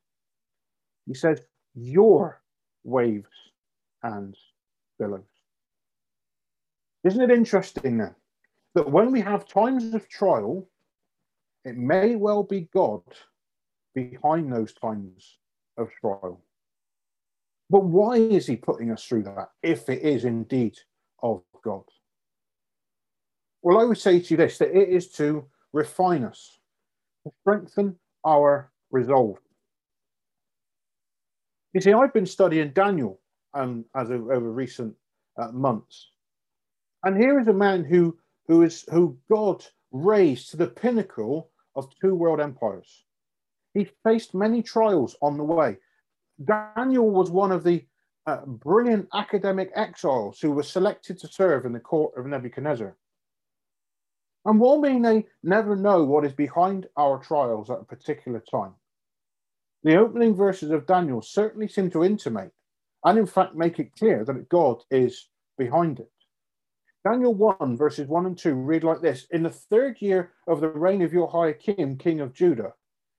He 1.06 1.12
says, 1.12 1.42
Your 1.74 2.40
waves 2.82 3.28
and 4.02 4.34
billows. 4.98 5.20
Isn't 7.04 7.30
it 7.30 7.30
interesting 7.30 7.98
then 7.98 8.14
that 8.74 8.90
when 8.90 9.12
we 9.12 9.20
have 9.20 9.46
times 9.46 9.92
of 9.94 10.08
trial, 10.08 10.66
it 11.66 11.76
may 11.76 12.16
well 12.16 12.42
be 12.42 12.68
God 12.72 13.02
behind 13.94 14.50
those 14.50 14.72
times 14.72 15.36
of 15.76 15.90
trial? 16.00 16.40
But 17.68 17.84
why 17.84 18.16
is 18.16 18.46
he 18.46 18.56
putting 18.56 18.92
us 18.92 19.04
through 19.04 19.24
that 19.24 19.50
if 19.62 19.88
it 19.88 20.02
is 20.02 20.24
indeed 20.24 20.76
of 21.22 21.42
God? 21.64 21.82
Well, 23.62 23.78
I 23.78 23.84
would 23.84 23.98
say 23.98 24.20
to 24.20 24.26
you 24.30 24.36
this 24.36 24.58
that 24.58 24.76
it 24.76 24.88
is 24.88 25.08
to 25.12 25.44
refine 25.72 26.22
us, 26.22 26.58
to 27.24 27.32
strengthen 27.40 27.98
our 28.24 28.70
resolve. 28.90 29.38
You 31.72 31.80
see, 31.80 31.92
I've 31.92 32.14
been 32.14 32.26
studying 32.26 32.70
Daniel 32.70 33.20
um, 33.54 33.84
as 33.94 34.10
of, 34.10 34.30
over 34.30 34.50
recent 34.52 34.94
uh, 35.36 35.50
months, 35.50 36.10
and 37.02 37.16
here 37.16 37.40
is 37.40 37.48
a 37.48 37.52
man 37.52 37.84
who 37.84 38.16
who 38.46 38.62
is 38.62 38.84
who 38.92 39.18
God 39.28 39.64
raised 39.90 40.50
to 40.50 40.56
the 40.56 40.68
pinnacle 40.68 41.50
of 41.74 41.90
two 42.00 42.14
world 42.14 42.40
empires. 42.40 43.04
He 43.74 43.88
faced 44.04 44.34
many 44.34 44.62
trials 44.62 45.16
on 45.20 45.36
the 45.36 45.44
way. 45.44 45.76
Daniel 46.44 47.10
was 47.10 47.30
one 47.30 47.52
of 47.52 47.64
the 47.64 47.84
uh, 48.26 48.44
brilliant 48.44 49.08
academic 49.14 49.70
exiles 49.74 50.40
who 50.40 50.52
were 50.52 50.62
selected 50.62 51.18
to 51.18 51.28
serve 51.28 51.64
in 51.64 51.72
the 51.72 51.80
court 51.80 52.12
of 52.16 52.26
Nebuchadnezzar. 52.26 52.96
And 54.44 54.60
while 54.60 54.80
we 54.80 54.98
may 54.98 55.26
never 55.42 55.74
know 55.74 56.04
what 56.04 56.24
is 56.24 56.32
behind 56.32 56.86
our 56.96 57.18
trials 57.18 57.70
at 57.70 57.80
a 57.80 57.84
particular 57.84 58.42
time, 58.50 58.74
the 59.82 59.96
opening 59.96 60.34
verses 60.34 60.70
of 60.70 60.86
Daniel 60.86 61.22
certainly 61.22 61.68
seem 61.68 61.90
to 61.90 62.04
intimate, 62.04 62.52
and 63.04 63.18
in 63.18 63.26
fact 63.26 63.54
make 63.54 63.78
it 63.78 63.94
clear, 63.96 64.24
that 64.24 64.48
God 64.48 64.82
is 64.90 65.28
behind 65.56 66.00
it. 66.00 66.10
Daniel 67.04 67.34
1, 67.34 67.76
verses 67.76 68.08
1 68.08 68.26
and 68.26 68.36
2 68.36 68.54
read 68.54 68.82
like 68.82 69.00
this 69.00 69.26
In 69.30 69.44
the 69.44 69.50
third 69.50 70.00
year 70.00 70.32
of 70.48 70.60
the 70.60 70.68
reign 70.68 71.02
of 71.02 71.12
your 71.12 71.28
Jehoiakim, 71.28 71.98
king 71.98 72.20
of 72.20 72.34
Judah, 72.34 72.74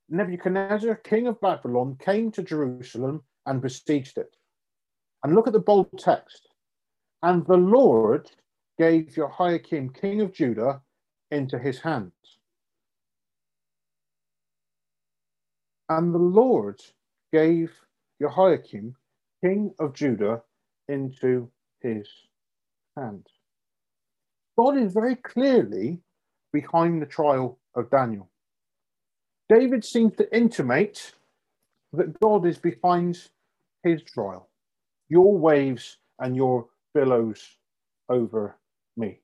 Nebuchadnezzar, 0.10 0.96
king 0.96 1.28
of 1.28 1.40
Babylon, 1.42 1.98
came 2.00 2.32
to 2.32 2.44
Jerusalem 2.44 3.24
and 3.46 3.62
besieged 3.62 4.18
it. 4.18 4.36
And 5.24 5.36
look 5.36 5.48
at 5.48 5.54
the 5.54 5.60
bold 5.60 5.90
text. 5.98 6.48
And 7.24 7.46
the 7.46 7.58
Lord 7.58 8.32
gave 8.78 9.14
Jehoiakim, 9.14 9.90
king 9.90 10.22
of 10.22 10.34
Judah, 10.34 10.82
into 11.32 11.58
his 11.60 11.80
hands. 11.80 12.14
And 15.90 16.14
the 16.14 16.20
Lord 16.20 16.80
gave 17.34 17.74
Jehoiakim, 18.22 18.96
king 19.44 19.74
of 19.80 19.94
Judah, 19.94 20.42
into 20.88 21.50
his 21.82 22.08
hands. 22.96 23.28
God 24.58 24.78
is 24.78 24.94
very 24.94 25.16
clearly 25.16 26.02
behind 26.54 27.02
the 27.02 27.06
trial 27.06 27.60
of 27.76 27.90
Daniel. 27.90 28.30
David 29.50 29.86
seems 29.86 30.16
to 30.18 30.36
intimate 30.36 31.14
that 31.94 32.20
God 32.20 32.46
is 32.46 32.58
behind 32.58 33.30
his 33.84 34.04
trial, 34.04 34.50
your 35.08 35.38
waves 35.38 35.98
and 36.20 36.36
your 36.36 36.68
billows 36.94 37.58
over 38.10 38.58
me. 38.98 39.20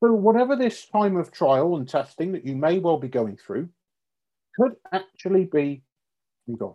So, 0.00 0.12
whatever 0.12 0.54
this 0.54 0.86
time 0.86 1.16
of 1.16 1.32
trial 1.32 1.76
and 1.76 1.88
testing 1.88 2.32
that 2.32 2.44
you 2.44 2.54
may 2.54 2.78
well 2.78 2.98
be 2.98 3.08
going 3.08 3.36
through 3.36 3.68
could 4.58 4.76
actually 4.92 5.44
be 5.44 5.82
from 6.44 6.56
God. 6.56 6.74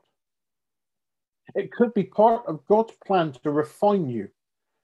It 1.56 1.71
could 1.71 1.93
be 1.93 2.04
part 2.04 2.45
of 2.47 2.65
God's 2.67 2.93
plan 3.06 3.32
to 3.43 3.52
refine 3.52 4.10
you, 4.10 4.30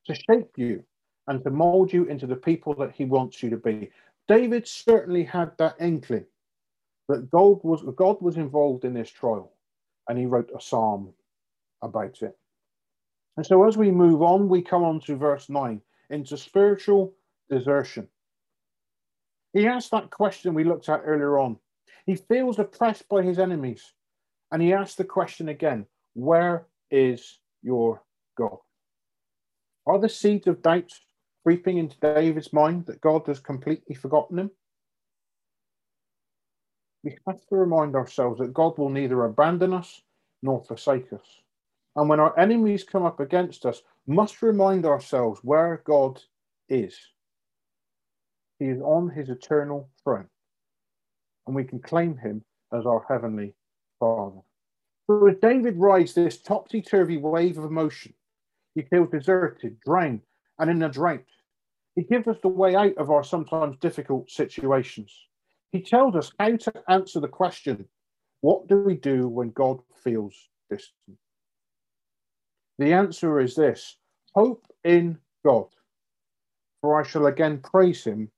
to 0.06 0.16
shape 0.16 0.52
you, 0.56 0.84
and 1.28 1.44
to 1.44 1.50
mold 1.50 1.92
you 1.92 2.06
into 2.06 2.28
the 2.28 2.36
people 2.36 2.74
that 2.76 2.94
he 2.94 3.06
wants 3.06 3.44
you 3.44 3.50
to 3.50 3.58
be. 3.58 3.92
David 4.28 4.68
certainly 4.68 5.24
had 5.24 5.52
that 5.58 5.76
inkling 5.80 6.26
that 7.10 7.30
God 7.30 7.60
was 7.64 7.84
God 7.96 8.22
was 8.22 8.38
involved 8.38 8.86
in 8.86 8.94
this 8.94 9.10
trial, 9.10 9.54
and 10.08 10.18
he 10.18 10.26
wrote 10.26 10.52
a 10.56 10.62
psalm 10.62 11.14
about 11.82 12.22
it. 12.22 12.38
And 13.38 13.46
so 13.46 13.68
as 13.68 13.78
we 13.78 13.92
move 13.92 14.22
on, 14.22 14.48
we 14.48 14.62
come 14.62 14.84
on 14.84 15.00
to 15.02 15.16
verse 15.16 15.50
9 15.50 15.82
into 16.10 16.38
spiritual 16.38 17.14
desertion. 17.50 18.08
He 19.54 19.68
asks 19.68 19.90
that 19.90 20.12
question 20.12 20.54
we 20.54 20.64
looked 20.64 20.90
at 20.90 21.02
earlier 21.06 21.40
on. 21.40 21.58
He 22.06 22.16
feels 22.16 22.60
oppressed 22.60 23.08
by 23.10 23.22
his 23.24 23.40
enemies, 23.40 23.94
and 24.52 24.62
he 24.62 24.74
asks 24.74 24.96
the 24.96 25.04
question 25.04 25.50
again 25.50 25.86
Where 26.14 26.68
is 26.92 27.40
your 27.62 28.04
God? 28.38 28.58
Are 29.86 30.00
the 30.00 30.10
seeds 30.10 30.48
of 30.48 30.62
doubt 30.62 30.92
creeping 31.44 31.78
into 31.78 31.98
David's 32.00 32.54
mind 32.54 32.86
that 32.86 33.02
God 33.02 33.28
has 33.28 33.40
completely 33.40 33.96
forgotten 33.96 34.40
him? 34.40 34.52
We 37.04 37.18
have 37.28 37.40
to 37.50 37.56
remind 37.56 37.96
ourselves 37.96 38.40
that 38.40 38.54
God 38.54 38.78
will 38.78 38.90
neither 38.90 39.26
abandon 39.26 39.74
us 39.74 40.02
nor 40.42 40.64
forsake 40.64 41.12
us. 41.14 41.42
And 41.96 42.10
when 42.10 42.20
our 42.20 42.38
enemies 42.40 42.84
come 42.84 43.04
up 43.04 43.20
against 43.20 43.66
us, 43.66 43.82
must 44.08 44.42
remind 44.42 44.86
ourselves 44.86 45.40
where 45.44 45.82
God 45.86 46.22
is. 46.70 46.98
He 48.60 48.66
is 48.66 48.82
on 48.82 49.10
his 49.10 49.30
eternal 49.30 49.90
throne, 50.04 50.28
and 51.46 51.56
we 51.56 51.64
can 51.64 51.80
claim 51.80 52.18
him 52.18 52.44
as 52.74 52.86
our 52.86 53.06
heavenly 53.08 53.54
Father. 54.00 54.42
So 55.08 55.28
as 55.28 55.36
David 55.42 55.78
rides 55.78 56.14
this 56.14 56.42
topsy 56.42 56.82
turvy 56.82 57.18
wave 57.18 57.58
of 57.58 57.66
emotion, 57.66 58.14
he 58.76 58.84
feels 58.84 59.10
deserted, 59.12 59.78
drowned, 59.86 60.22
and 60.58 60.70
in 60.70 60.82
a 60.82 60.90
drought. 60.90 61.26
He 61.96 62.04
gives 62.04 62.28
us 62.28 62.38
the 62.42 62.48
way 62.48 62.76
out 62.76 62.98
of 62.98 63.12
our 63.12 63.24
sometimes 63.24 63.78
difficult 63.78 64.32
situations. 64.32 65.14
He 65.74 65.82
tells 65.82 66.16
us 66.16 66.32
how 66.40 66.56
to 66.56 66.74
answer 66.88 67.20
the 67.20 67.28
question 67.28 67.86
what 68.42 68.68
do 68.68 68.78
we 68.84 68.96
do 68.96 69.28
when 69.28 69.50
God 69.50 69.80
feels 70.04 70.36
distant? 70.70 71.18
The 72.78 72.94
answer 72.94 73.40
is 73.40 73.56
this 73.56 73.98
hope 74.36 74.66
in 74.84 75.18
God, 75.44 75.68
for 76.82 77.02
I 77.02 77.08
shall 77.08 77.26
again 77.26 77.60
praise 77.60 78.04
him 78.04 78.30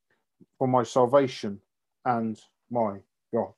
for 0.57 0.67
my 0.67 0.83
salvation 0.83 1.59
and 2.05 2.39
my 2.69 2.99
God. 3.33 3.51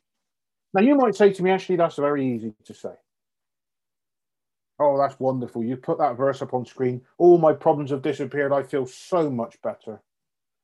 Now, 0.73 0.81
you 0.81 0.95
might 0.95 1.15
say 1.15 1.31
to 1.33 1.43
me, 1.43 1.51
actually, 1.51 1.75
that's 1.75 1.97
very 1.97 2.25
easy 2.25 2.53
to 2.65 2.73
say. 2.73 2.93
Oh, 4.79 4.97
that's 4.97 5.19
wonderful. 5.19 5.63
You 5.63 5.75
put 5.77 5.97
that 5.99 6.17
verse 6.17 6.41
up 6.41 6.53
on 6.53 6.65
screen. 6.65 7.01
All 7.17 7.37
my 7.37 7.53
problems 7.53 7.91
have 7.91 8.01
disappeared. 8.01 8.53
I 8.53 8.63
feel 8.63 8.85
so 8.85 9.29
much 9.29 9.61
better. 9.61 10.01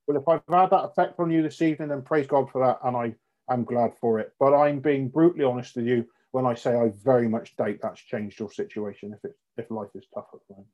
Well, 0.08 0.18
if 0.18 0.28
I've 0.28 0.42
had 0.50 0.70
that 0.72 0.86
effect 0.86 1.20
on 1.20 1.32
you 1.32 1.42
this 1.42 1.62
evening, 1.62 1.90
then 1.90 2.02
praise 2.02 2.28
God 2.28 2.50
for 2.52 2.66
that. 2.66 2.80
And 2.86 2.96
I 2.96 3.16
am 3.54 3.64
glad 3.64 3.94
for 4.00 4.20
it. 4.20 4.34
But 4.40 4.54
I'm 4.54 4.80
being 4.80 5.10
brutally 5.10 5.46
honest 5.46 5.76
with 5.76 5.86
you 5.86 6.06
when 6.32 6.46
I 6.46 6.54
say 6.54 6.76
I 6.76 6.92
very 7.04 7.28
much 7.28 7.56
doubt 7.56 7.78
that's 7.82 8.02
changed 8.02 8.40
your 8.40 8.52
situation 8.52 9.14
if, 9.14 9.24
it, 9.24 9.38
if 9.58 9.72
life 9.72 9.90
is 9.96 10.06
tough 10.14 10.28
at 10.34 10.40
the 10.48 10.56
moment. 10.56 10.70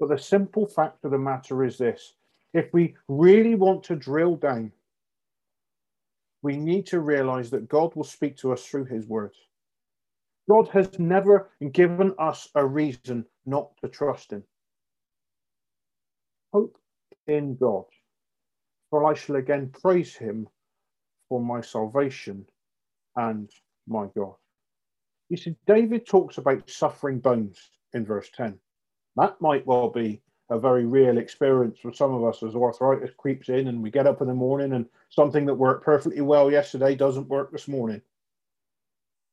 But 0.00 0.08
the 0.08 0.18
simple 0.18 0.66
fact 0.66 1.04
of 1.04 1.12
the 1.12 1.18
matter 1.18 1.64
is 1.64 1.78
this 1.78 2.14
if 2.52 2.72
we 2.72 2.94
really 3.08 3.54
want 3.54 3.84
to 3.84 3.96
drill 3.96 4.36
down, 4.36 4.72
we 6.42 6.56
need 6.56 6.86
to 6.86 7.00
realize 7.00 7.50
that 7.50 7.68
God 7.68 7.94
will 7.94 8.04
speak 8.04 8.36
to 8.38 8.52
us 8.52 8.64
through 8.64 8.86
his 8.86 9.06
word. 9.06 9.32
God 10.48 10.68
has 10.68 10.98
never 10.98 11.50
given 11.72 12.14
us 12.18 12.48
a 12.54 12.64
reason 12.64 13.24
not 13.46 13.70
to 13.78 13.88
trust 13.88 14.32
him. 14.32 14.44
Hope 16.52 16.76
in 17.26 17.56
God, 17.56 17.84
for 18.90 19.04
I 19.04 19.14
shall 19.14 19.36
again 19.36 19.70
praise 19.82 20.14
him 20.14 20.48
for 21.28 21.40
my 21.40 21.60
salvation 21.60 22.46
and 23.16 23.50
my 23.86 24.06
God. 24.16 24.34
You 25.28 25.36
see, 25.36 25.56
David 25.66 26.06
talks 26.06 26.38
about 26.38 26.68
suffering 26.68 27.18
bones 27.18 27.58
in 27.92 28.04
verse 28.04 28.30
10. 28.36 28.58
That 29.16 29.40
might 29.40 29.66
well 29.66 29.88
be 29.88 30.20
a 30.50 30.58
very 30.58 30.84
real 30.84 31.18
experience 31.18 31.78
for 31.80 31.92
some 31.92 32.12
of 32.12 32.24
us 32.24 32.42
as 32.42 32.54
arthritis 32.54 33.10
creeps 33.16 33.48
in 33.48 33.68
and 33.68 33.82
we 33.82 33.90
get 33.90 34.06
up 34.06 34.20
in 34.20 34.28
the 34.28 34.34
morning 34.34 34.74
and 34.74 34.86
something 35.08 35.46
that 35.46 35.54
worked 35.54 35.84
perfectly 35.84 36.20
well 36.20 36.50
yesterday 36.50 36.94
doesn't 36.94 37.28
work 37.28 37.50
this 37.50 37.66
morning. 37.66 38.02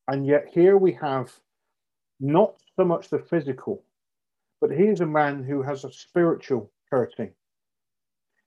And 0.08 0.26
yet 0.26 0.48
here 0.50 0.78
we 0.78 0.94
have 0.94 1.32
not 2.20 2.56
so 2.76 2.86
much 2.86 3.10
the 3.10 3.20
physical, 3.20 3.84
but 4.62 4.72
he 4.72 4.86
is 4.86 5.02
a 5.02 5.06
man 5.06 5.44
who 5.44 5.62
has 5.62 5.84
a 5.84 5.92
spiritual 5.92 6.72
hurting. 6.90 7.34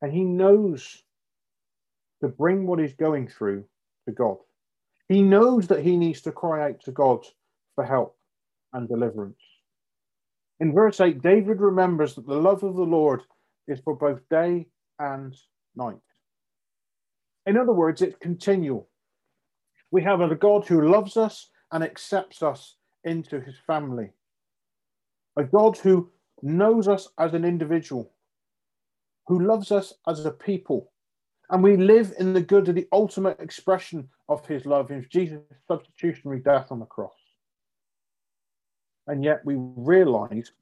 And 0.04 0.12
he 0.12 0.22
knows 0.22 1.02
to 2.20 2.28
bring 2.28 2.66
what 2.66 2.78
he's 2.78 2.92
going 2.92 3.26
through 3.26 3.64
to 4.06 4.12
God. 4.12 4.36
He 5.08 5.22
knows 5.22 5.66
that 5.68 5.82
he 5.82 5.96
needs 5.96 6.20
to 6.22 6.30
cry 6.30 6.68
out 6.68 6.82
to 6.82 6.92
God 6.92 7.24
for 7.74 7.86
help 7.86 8.14
and 8.74 8.86
deliverance. 8.86 9.40
In 10.60 10.74
verse 10.74 11.00
8, 11.00 11.22
David 11.22 11.58
remembers 11.62 12.16
that 12.16 12.26
the 12.26 12.36
love 12.36 12.62
of 12.64 12.76
the 12.76 12.82
Lord 12.82 13.22
is 13.66 13.80
for 13.80 13.96
both 13.96 14.20
day 14.28 14.66
and 14.98 15.34
night. 15.74 15.96
In 17.46 17.56
other 17.56 17.72
words, 17.72 18.02
it's 18.02 18.18
continual. 18.20 18.90
We 19.90 20.02
have 20.02 20.20
a 20.20 20.34
God 20.34 20.66
who 20.66 20.86
loves 20.86 21.16
us 21.16 21.48
and 21.72 21.82
accepts 21.82 22.42
us 22.42 22.76
into 23.04 23.40
his 23.40 23.56
family, 23.66 24.10
a 25.38 25.44
God 25.44 25.78
who 25.78 26.10
knows 26.42 26.88
us 26.88 27.08
as 27.18 27.32
an 27.32 27.46
individual, 27.46 28.13
who 29.26 29.40
loves 29.40 29.72
us 29.72 29.92
as 30.06 30.24
a 30.24 30.30
people, 30.30 30.92
and 31.50 31.62
we 31.62 31.76
live 31.76 32.14
in 32.18 32.32
the 32.32 32.40
good 32.40 32.68
of 32.68 32.74
the 32.74 32.88
ultimate 32.92 33.40
expression 33.40 34.08
of 34.28 34.46
his 34.46 34.66
love 34.66 34.90
in 34.90 35.06
Jesus' 35.10 35.40
substitutionary 35.68 36.40
death 36.40 36.70
on 36.70 36.80
the 36.80 36.86
cross. 36.86 37.12
And 39.06 39.22
yet 39.22 39.44
we 39.44 39.56
realize 39.58 40.52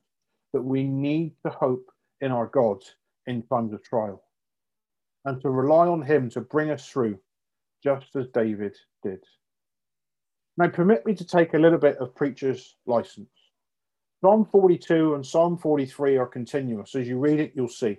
that 0.53 0.63
we 0.63 0.85
need 0.85 1.35
to 1.45 1.51
hope 1.51 1.87
in 2.21 2.33
our 2.33 2.47
God 2.47 2.83
in 3.27 3.43
times 3.43 3.73
of 3.73 3.83
trial 3.83 4.23
and 5.25 5.41
to 5.41 5.51
rely 5.51 5.87
on 5.87 6.03
him 6.03 6.29
to 6.31 6.41
bring 6.41 6.71
us 6.71 6.89
through, 6.89 7.19
just 7.83 8.15
as 8.17 8.27
David 8.35 8.77
did. 9.03 9.23
Now, 10.57 10.69
permit 10.69 11.07
me 11.07 11.15
to 11.15 11.25
take 11.25 11.55
a 11.55 11.59
little 11.59 11.79
bit 11.79 11.97
of 11.99 12.15
preacher's 12.15 12.77
license. 12.87 13.31
Psalm 14.21 14.47
42 14.51 15.15
and 15.15 15.27
Psalm 15.27 15.57
43 15.57 16.17
are 16.17 16.27
continuous. 16.27 16.95
As 16.95 17.09
you 17.09 17.19
read 17.19 17.41
it, 17.41 17.53
you'll 17.55 17.69
see. 17.69 17.99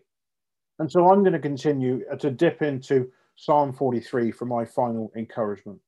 And 0.79 0.91
so 0.91 1.11
I'm 1.11 1.21
going 1.21 1.33
to 1.33 1.39
continue 1.39 2.03
to 2.19 2.31
dip 2.31 2.61
into 2.61 3.11
Psalm 3.35 3.73
43 3.73 4.31
for 4.31 4.45
my 4.45 4.65
final 4.65 5.11
encouragement. 5.15 5.79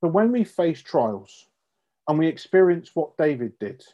So 0.00 0.08
when 0.08 0.32
we 0.32 0.44
face 0.44 0.82
trials 0.82 1.46
and 2.08 2.18
we 2.18 2.26
experience 2.26 2.90
what 2.94 3.16
David 3.16 3.58
did, 3.58 3.84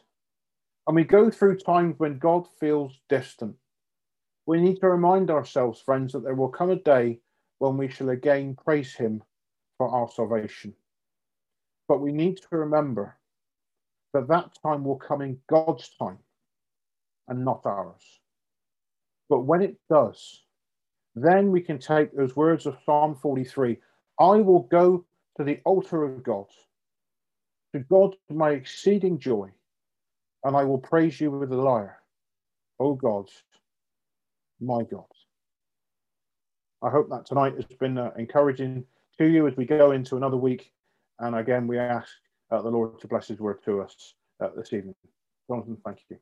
and 0.87 0.95
we 0.95 1.03
go 1.03 1.29
through 1.29 1.59
times 1.59 1.95
when 1.97 2.19
God 2.19 2.47
feels 2.59 2.99
distant, 3.07 3.55
we 4.45 4.59
need 4.59 4.81
to 4.81 4.89
remind 4.89 5.31
ourselves, 5.31 5.79
friends, 5.79 6.11
that 6.13 6.23
there 6.23 6.35
will 6.35 6.49
come 6.49 6.69
a 6.69 6.75
day 6.75 7.19
when 7.59 7.77
we 7.77 7.87
shall 7.87 8.09
again 8.09 8.57
praise 8.61 8.93
him 8.93 9.23
for 9.77 9.87
our 9.87 10.09
salvation. 10.09 10.73
But 11.87 12.01
we 12.01 12.11
need 12.11 12.37
to 12.37 12.57
remember 12.57 13.15
that 14.13 14.27
that 14.27 14.51
time 14.61 14.83
will 14.83 14.97
come 14.97 15.21
in 15.21 15.39
God's 15.49 15.89
time 15.97 16.19
and 17.27 17.45
not 17.45 17.61
ours. 17.65 18.19
But 19.29 19.41
when 19.41 19.61
it 19.61 19.75
does, 19.89 20.43
then 21.15 21.51
we 21.51 21.61
can 21.61 21.79
take 21.79 22.15
those 22.15 22.35
words 22.35 22.65
of 22.65 22.77
Psalm 22.85 23.15
43 23.15 23.77
I 24.19 24.37
will 24.37 24.61
go 24.63 25.05
to 25.37 25.43
the 25.43 25.59
altar 25.65 26.03
of 26.03 26.23
God, 26.23 26.45
to 27.73 27.79
God 27.79 28.15
my 28.29 28.51
exceeding 28.51 29.17
joy, 29.17 29.49
and 30.43 30.55
I 30.55 30.63
will 30.63 30.77
praise 30.77 31.19
you 31.19 31.31
with 31.31 31.49
the 31.49 31.57
lyre. 31.57 31.99
O 32.79 32.93
God, 32.93 33.29
my 34.59 34.83
God. 34.83 35.05
I 36.83 36.89
hope 36.89 37.09
that 37.09 37.25
tonight 37.25 37.55
has 37.55 37.65
been 37.79 37.97
uh, 37.97 38.11
encouraging 38.17 38.85
to 39.17 39.25
you 39.25 39.47
as 39.47 39.55
we 39.55 39.65
go 39.65 39.91
into 39.91 40.17
another 40.17 40.37
week. 40.37 40.71
And 41.19 41.35
again, 41.35 41.65
we 41.65 41.79
ask 41.79 42.09
uh, 42.51 42.61
the 42.61 42.69
Lord 42.69 42.99
to 42.99 43.07
bless 43.07 43.27
his 43.27 43.39
word 43.39 43.63
to 43.65 43.81
us 43.81 44.15
uh, 44.41 44.49
this 44.55 44.73
evening. 44.73 44.95
Jonathan, 45.49 45.77
thank 45.85 45.99
you. 46.09 46.17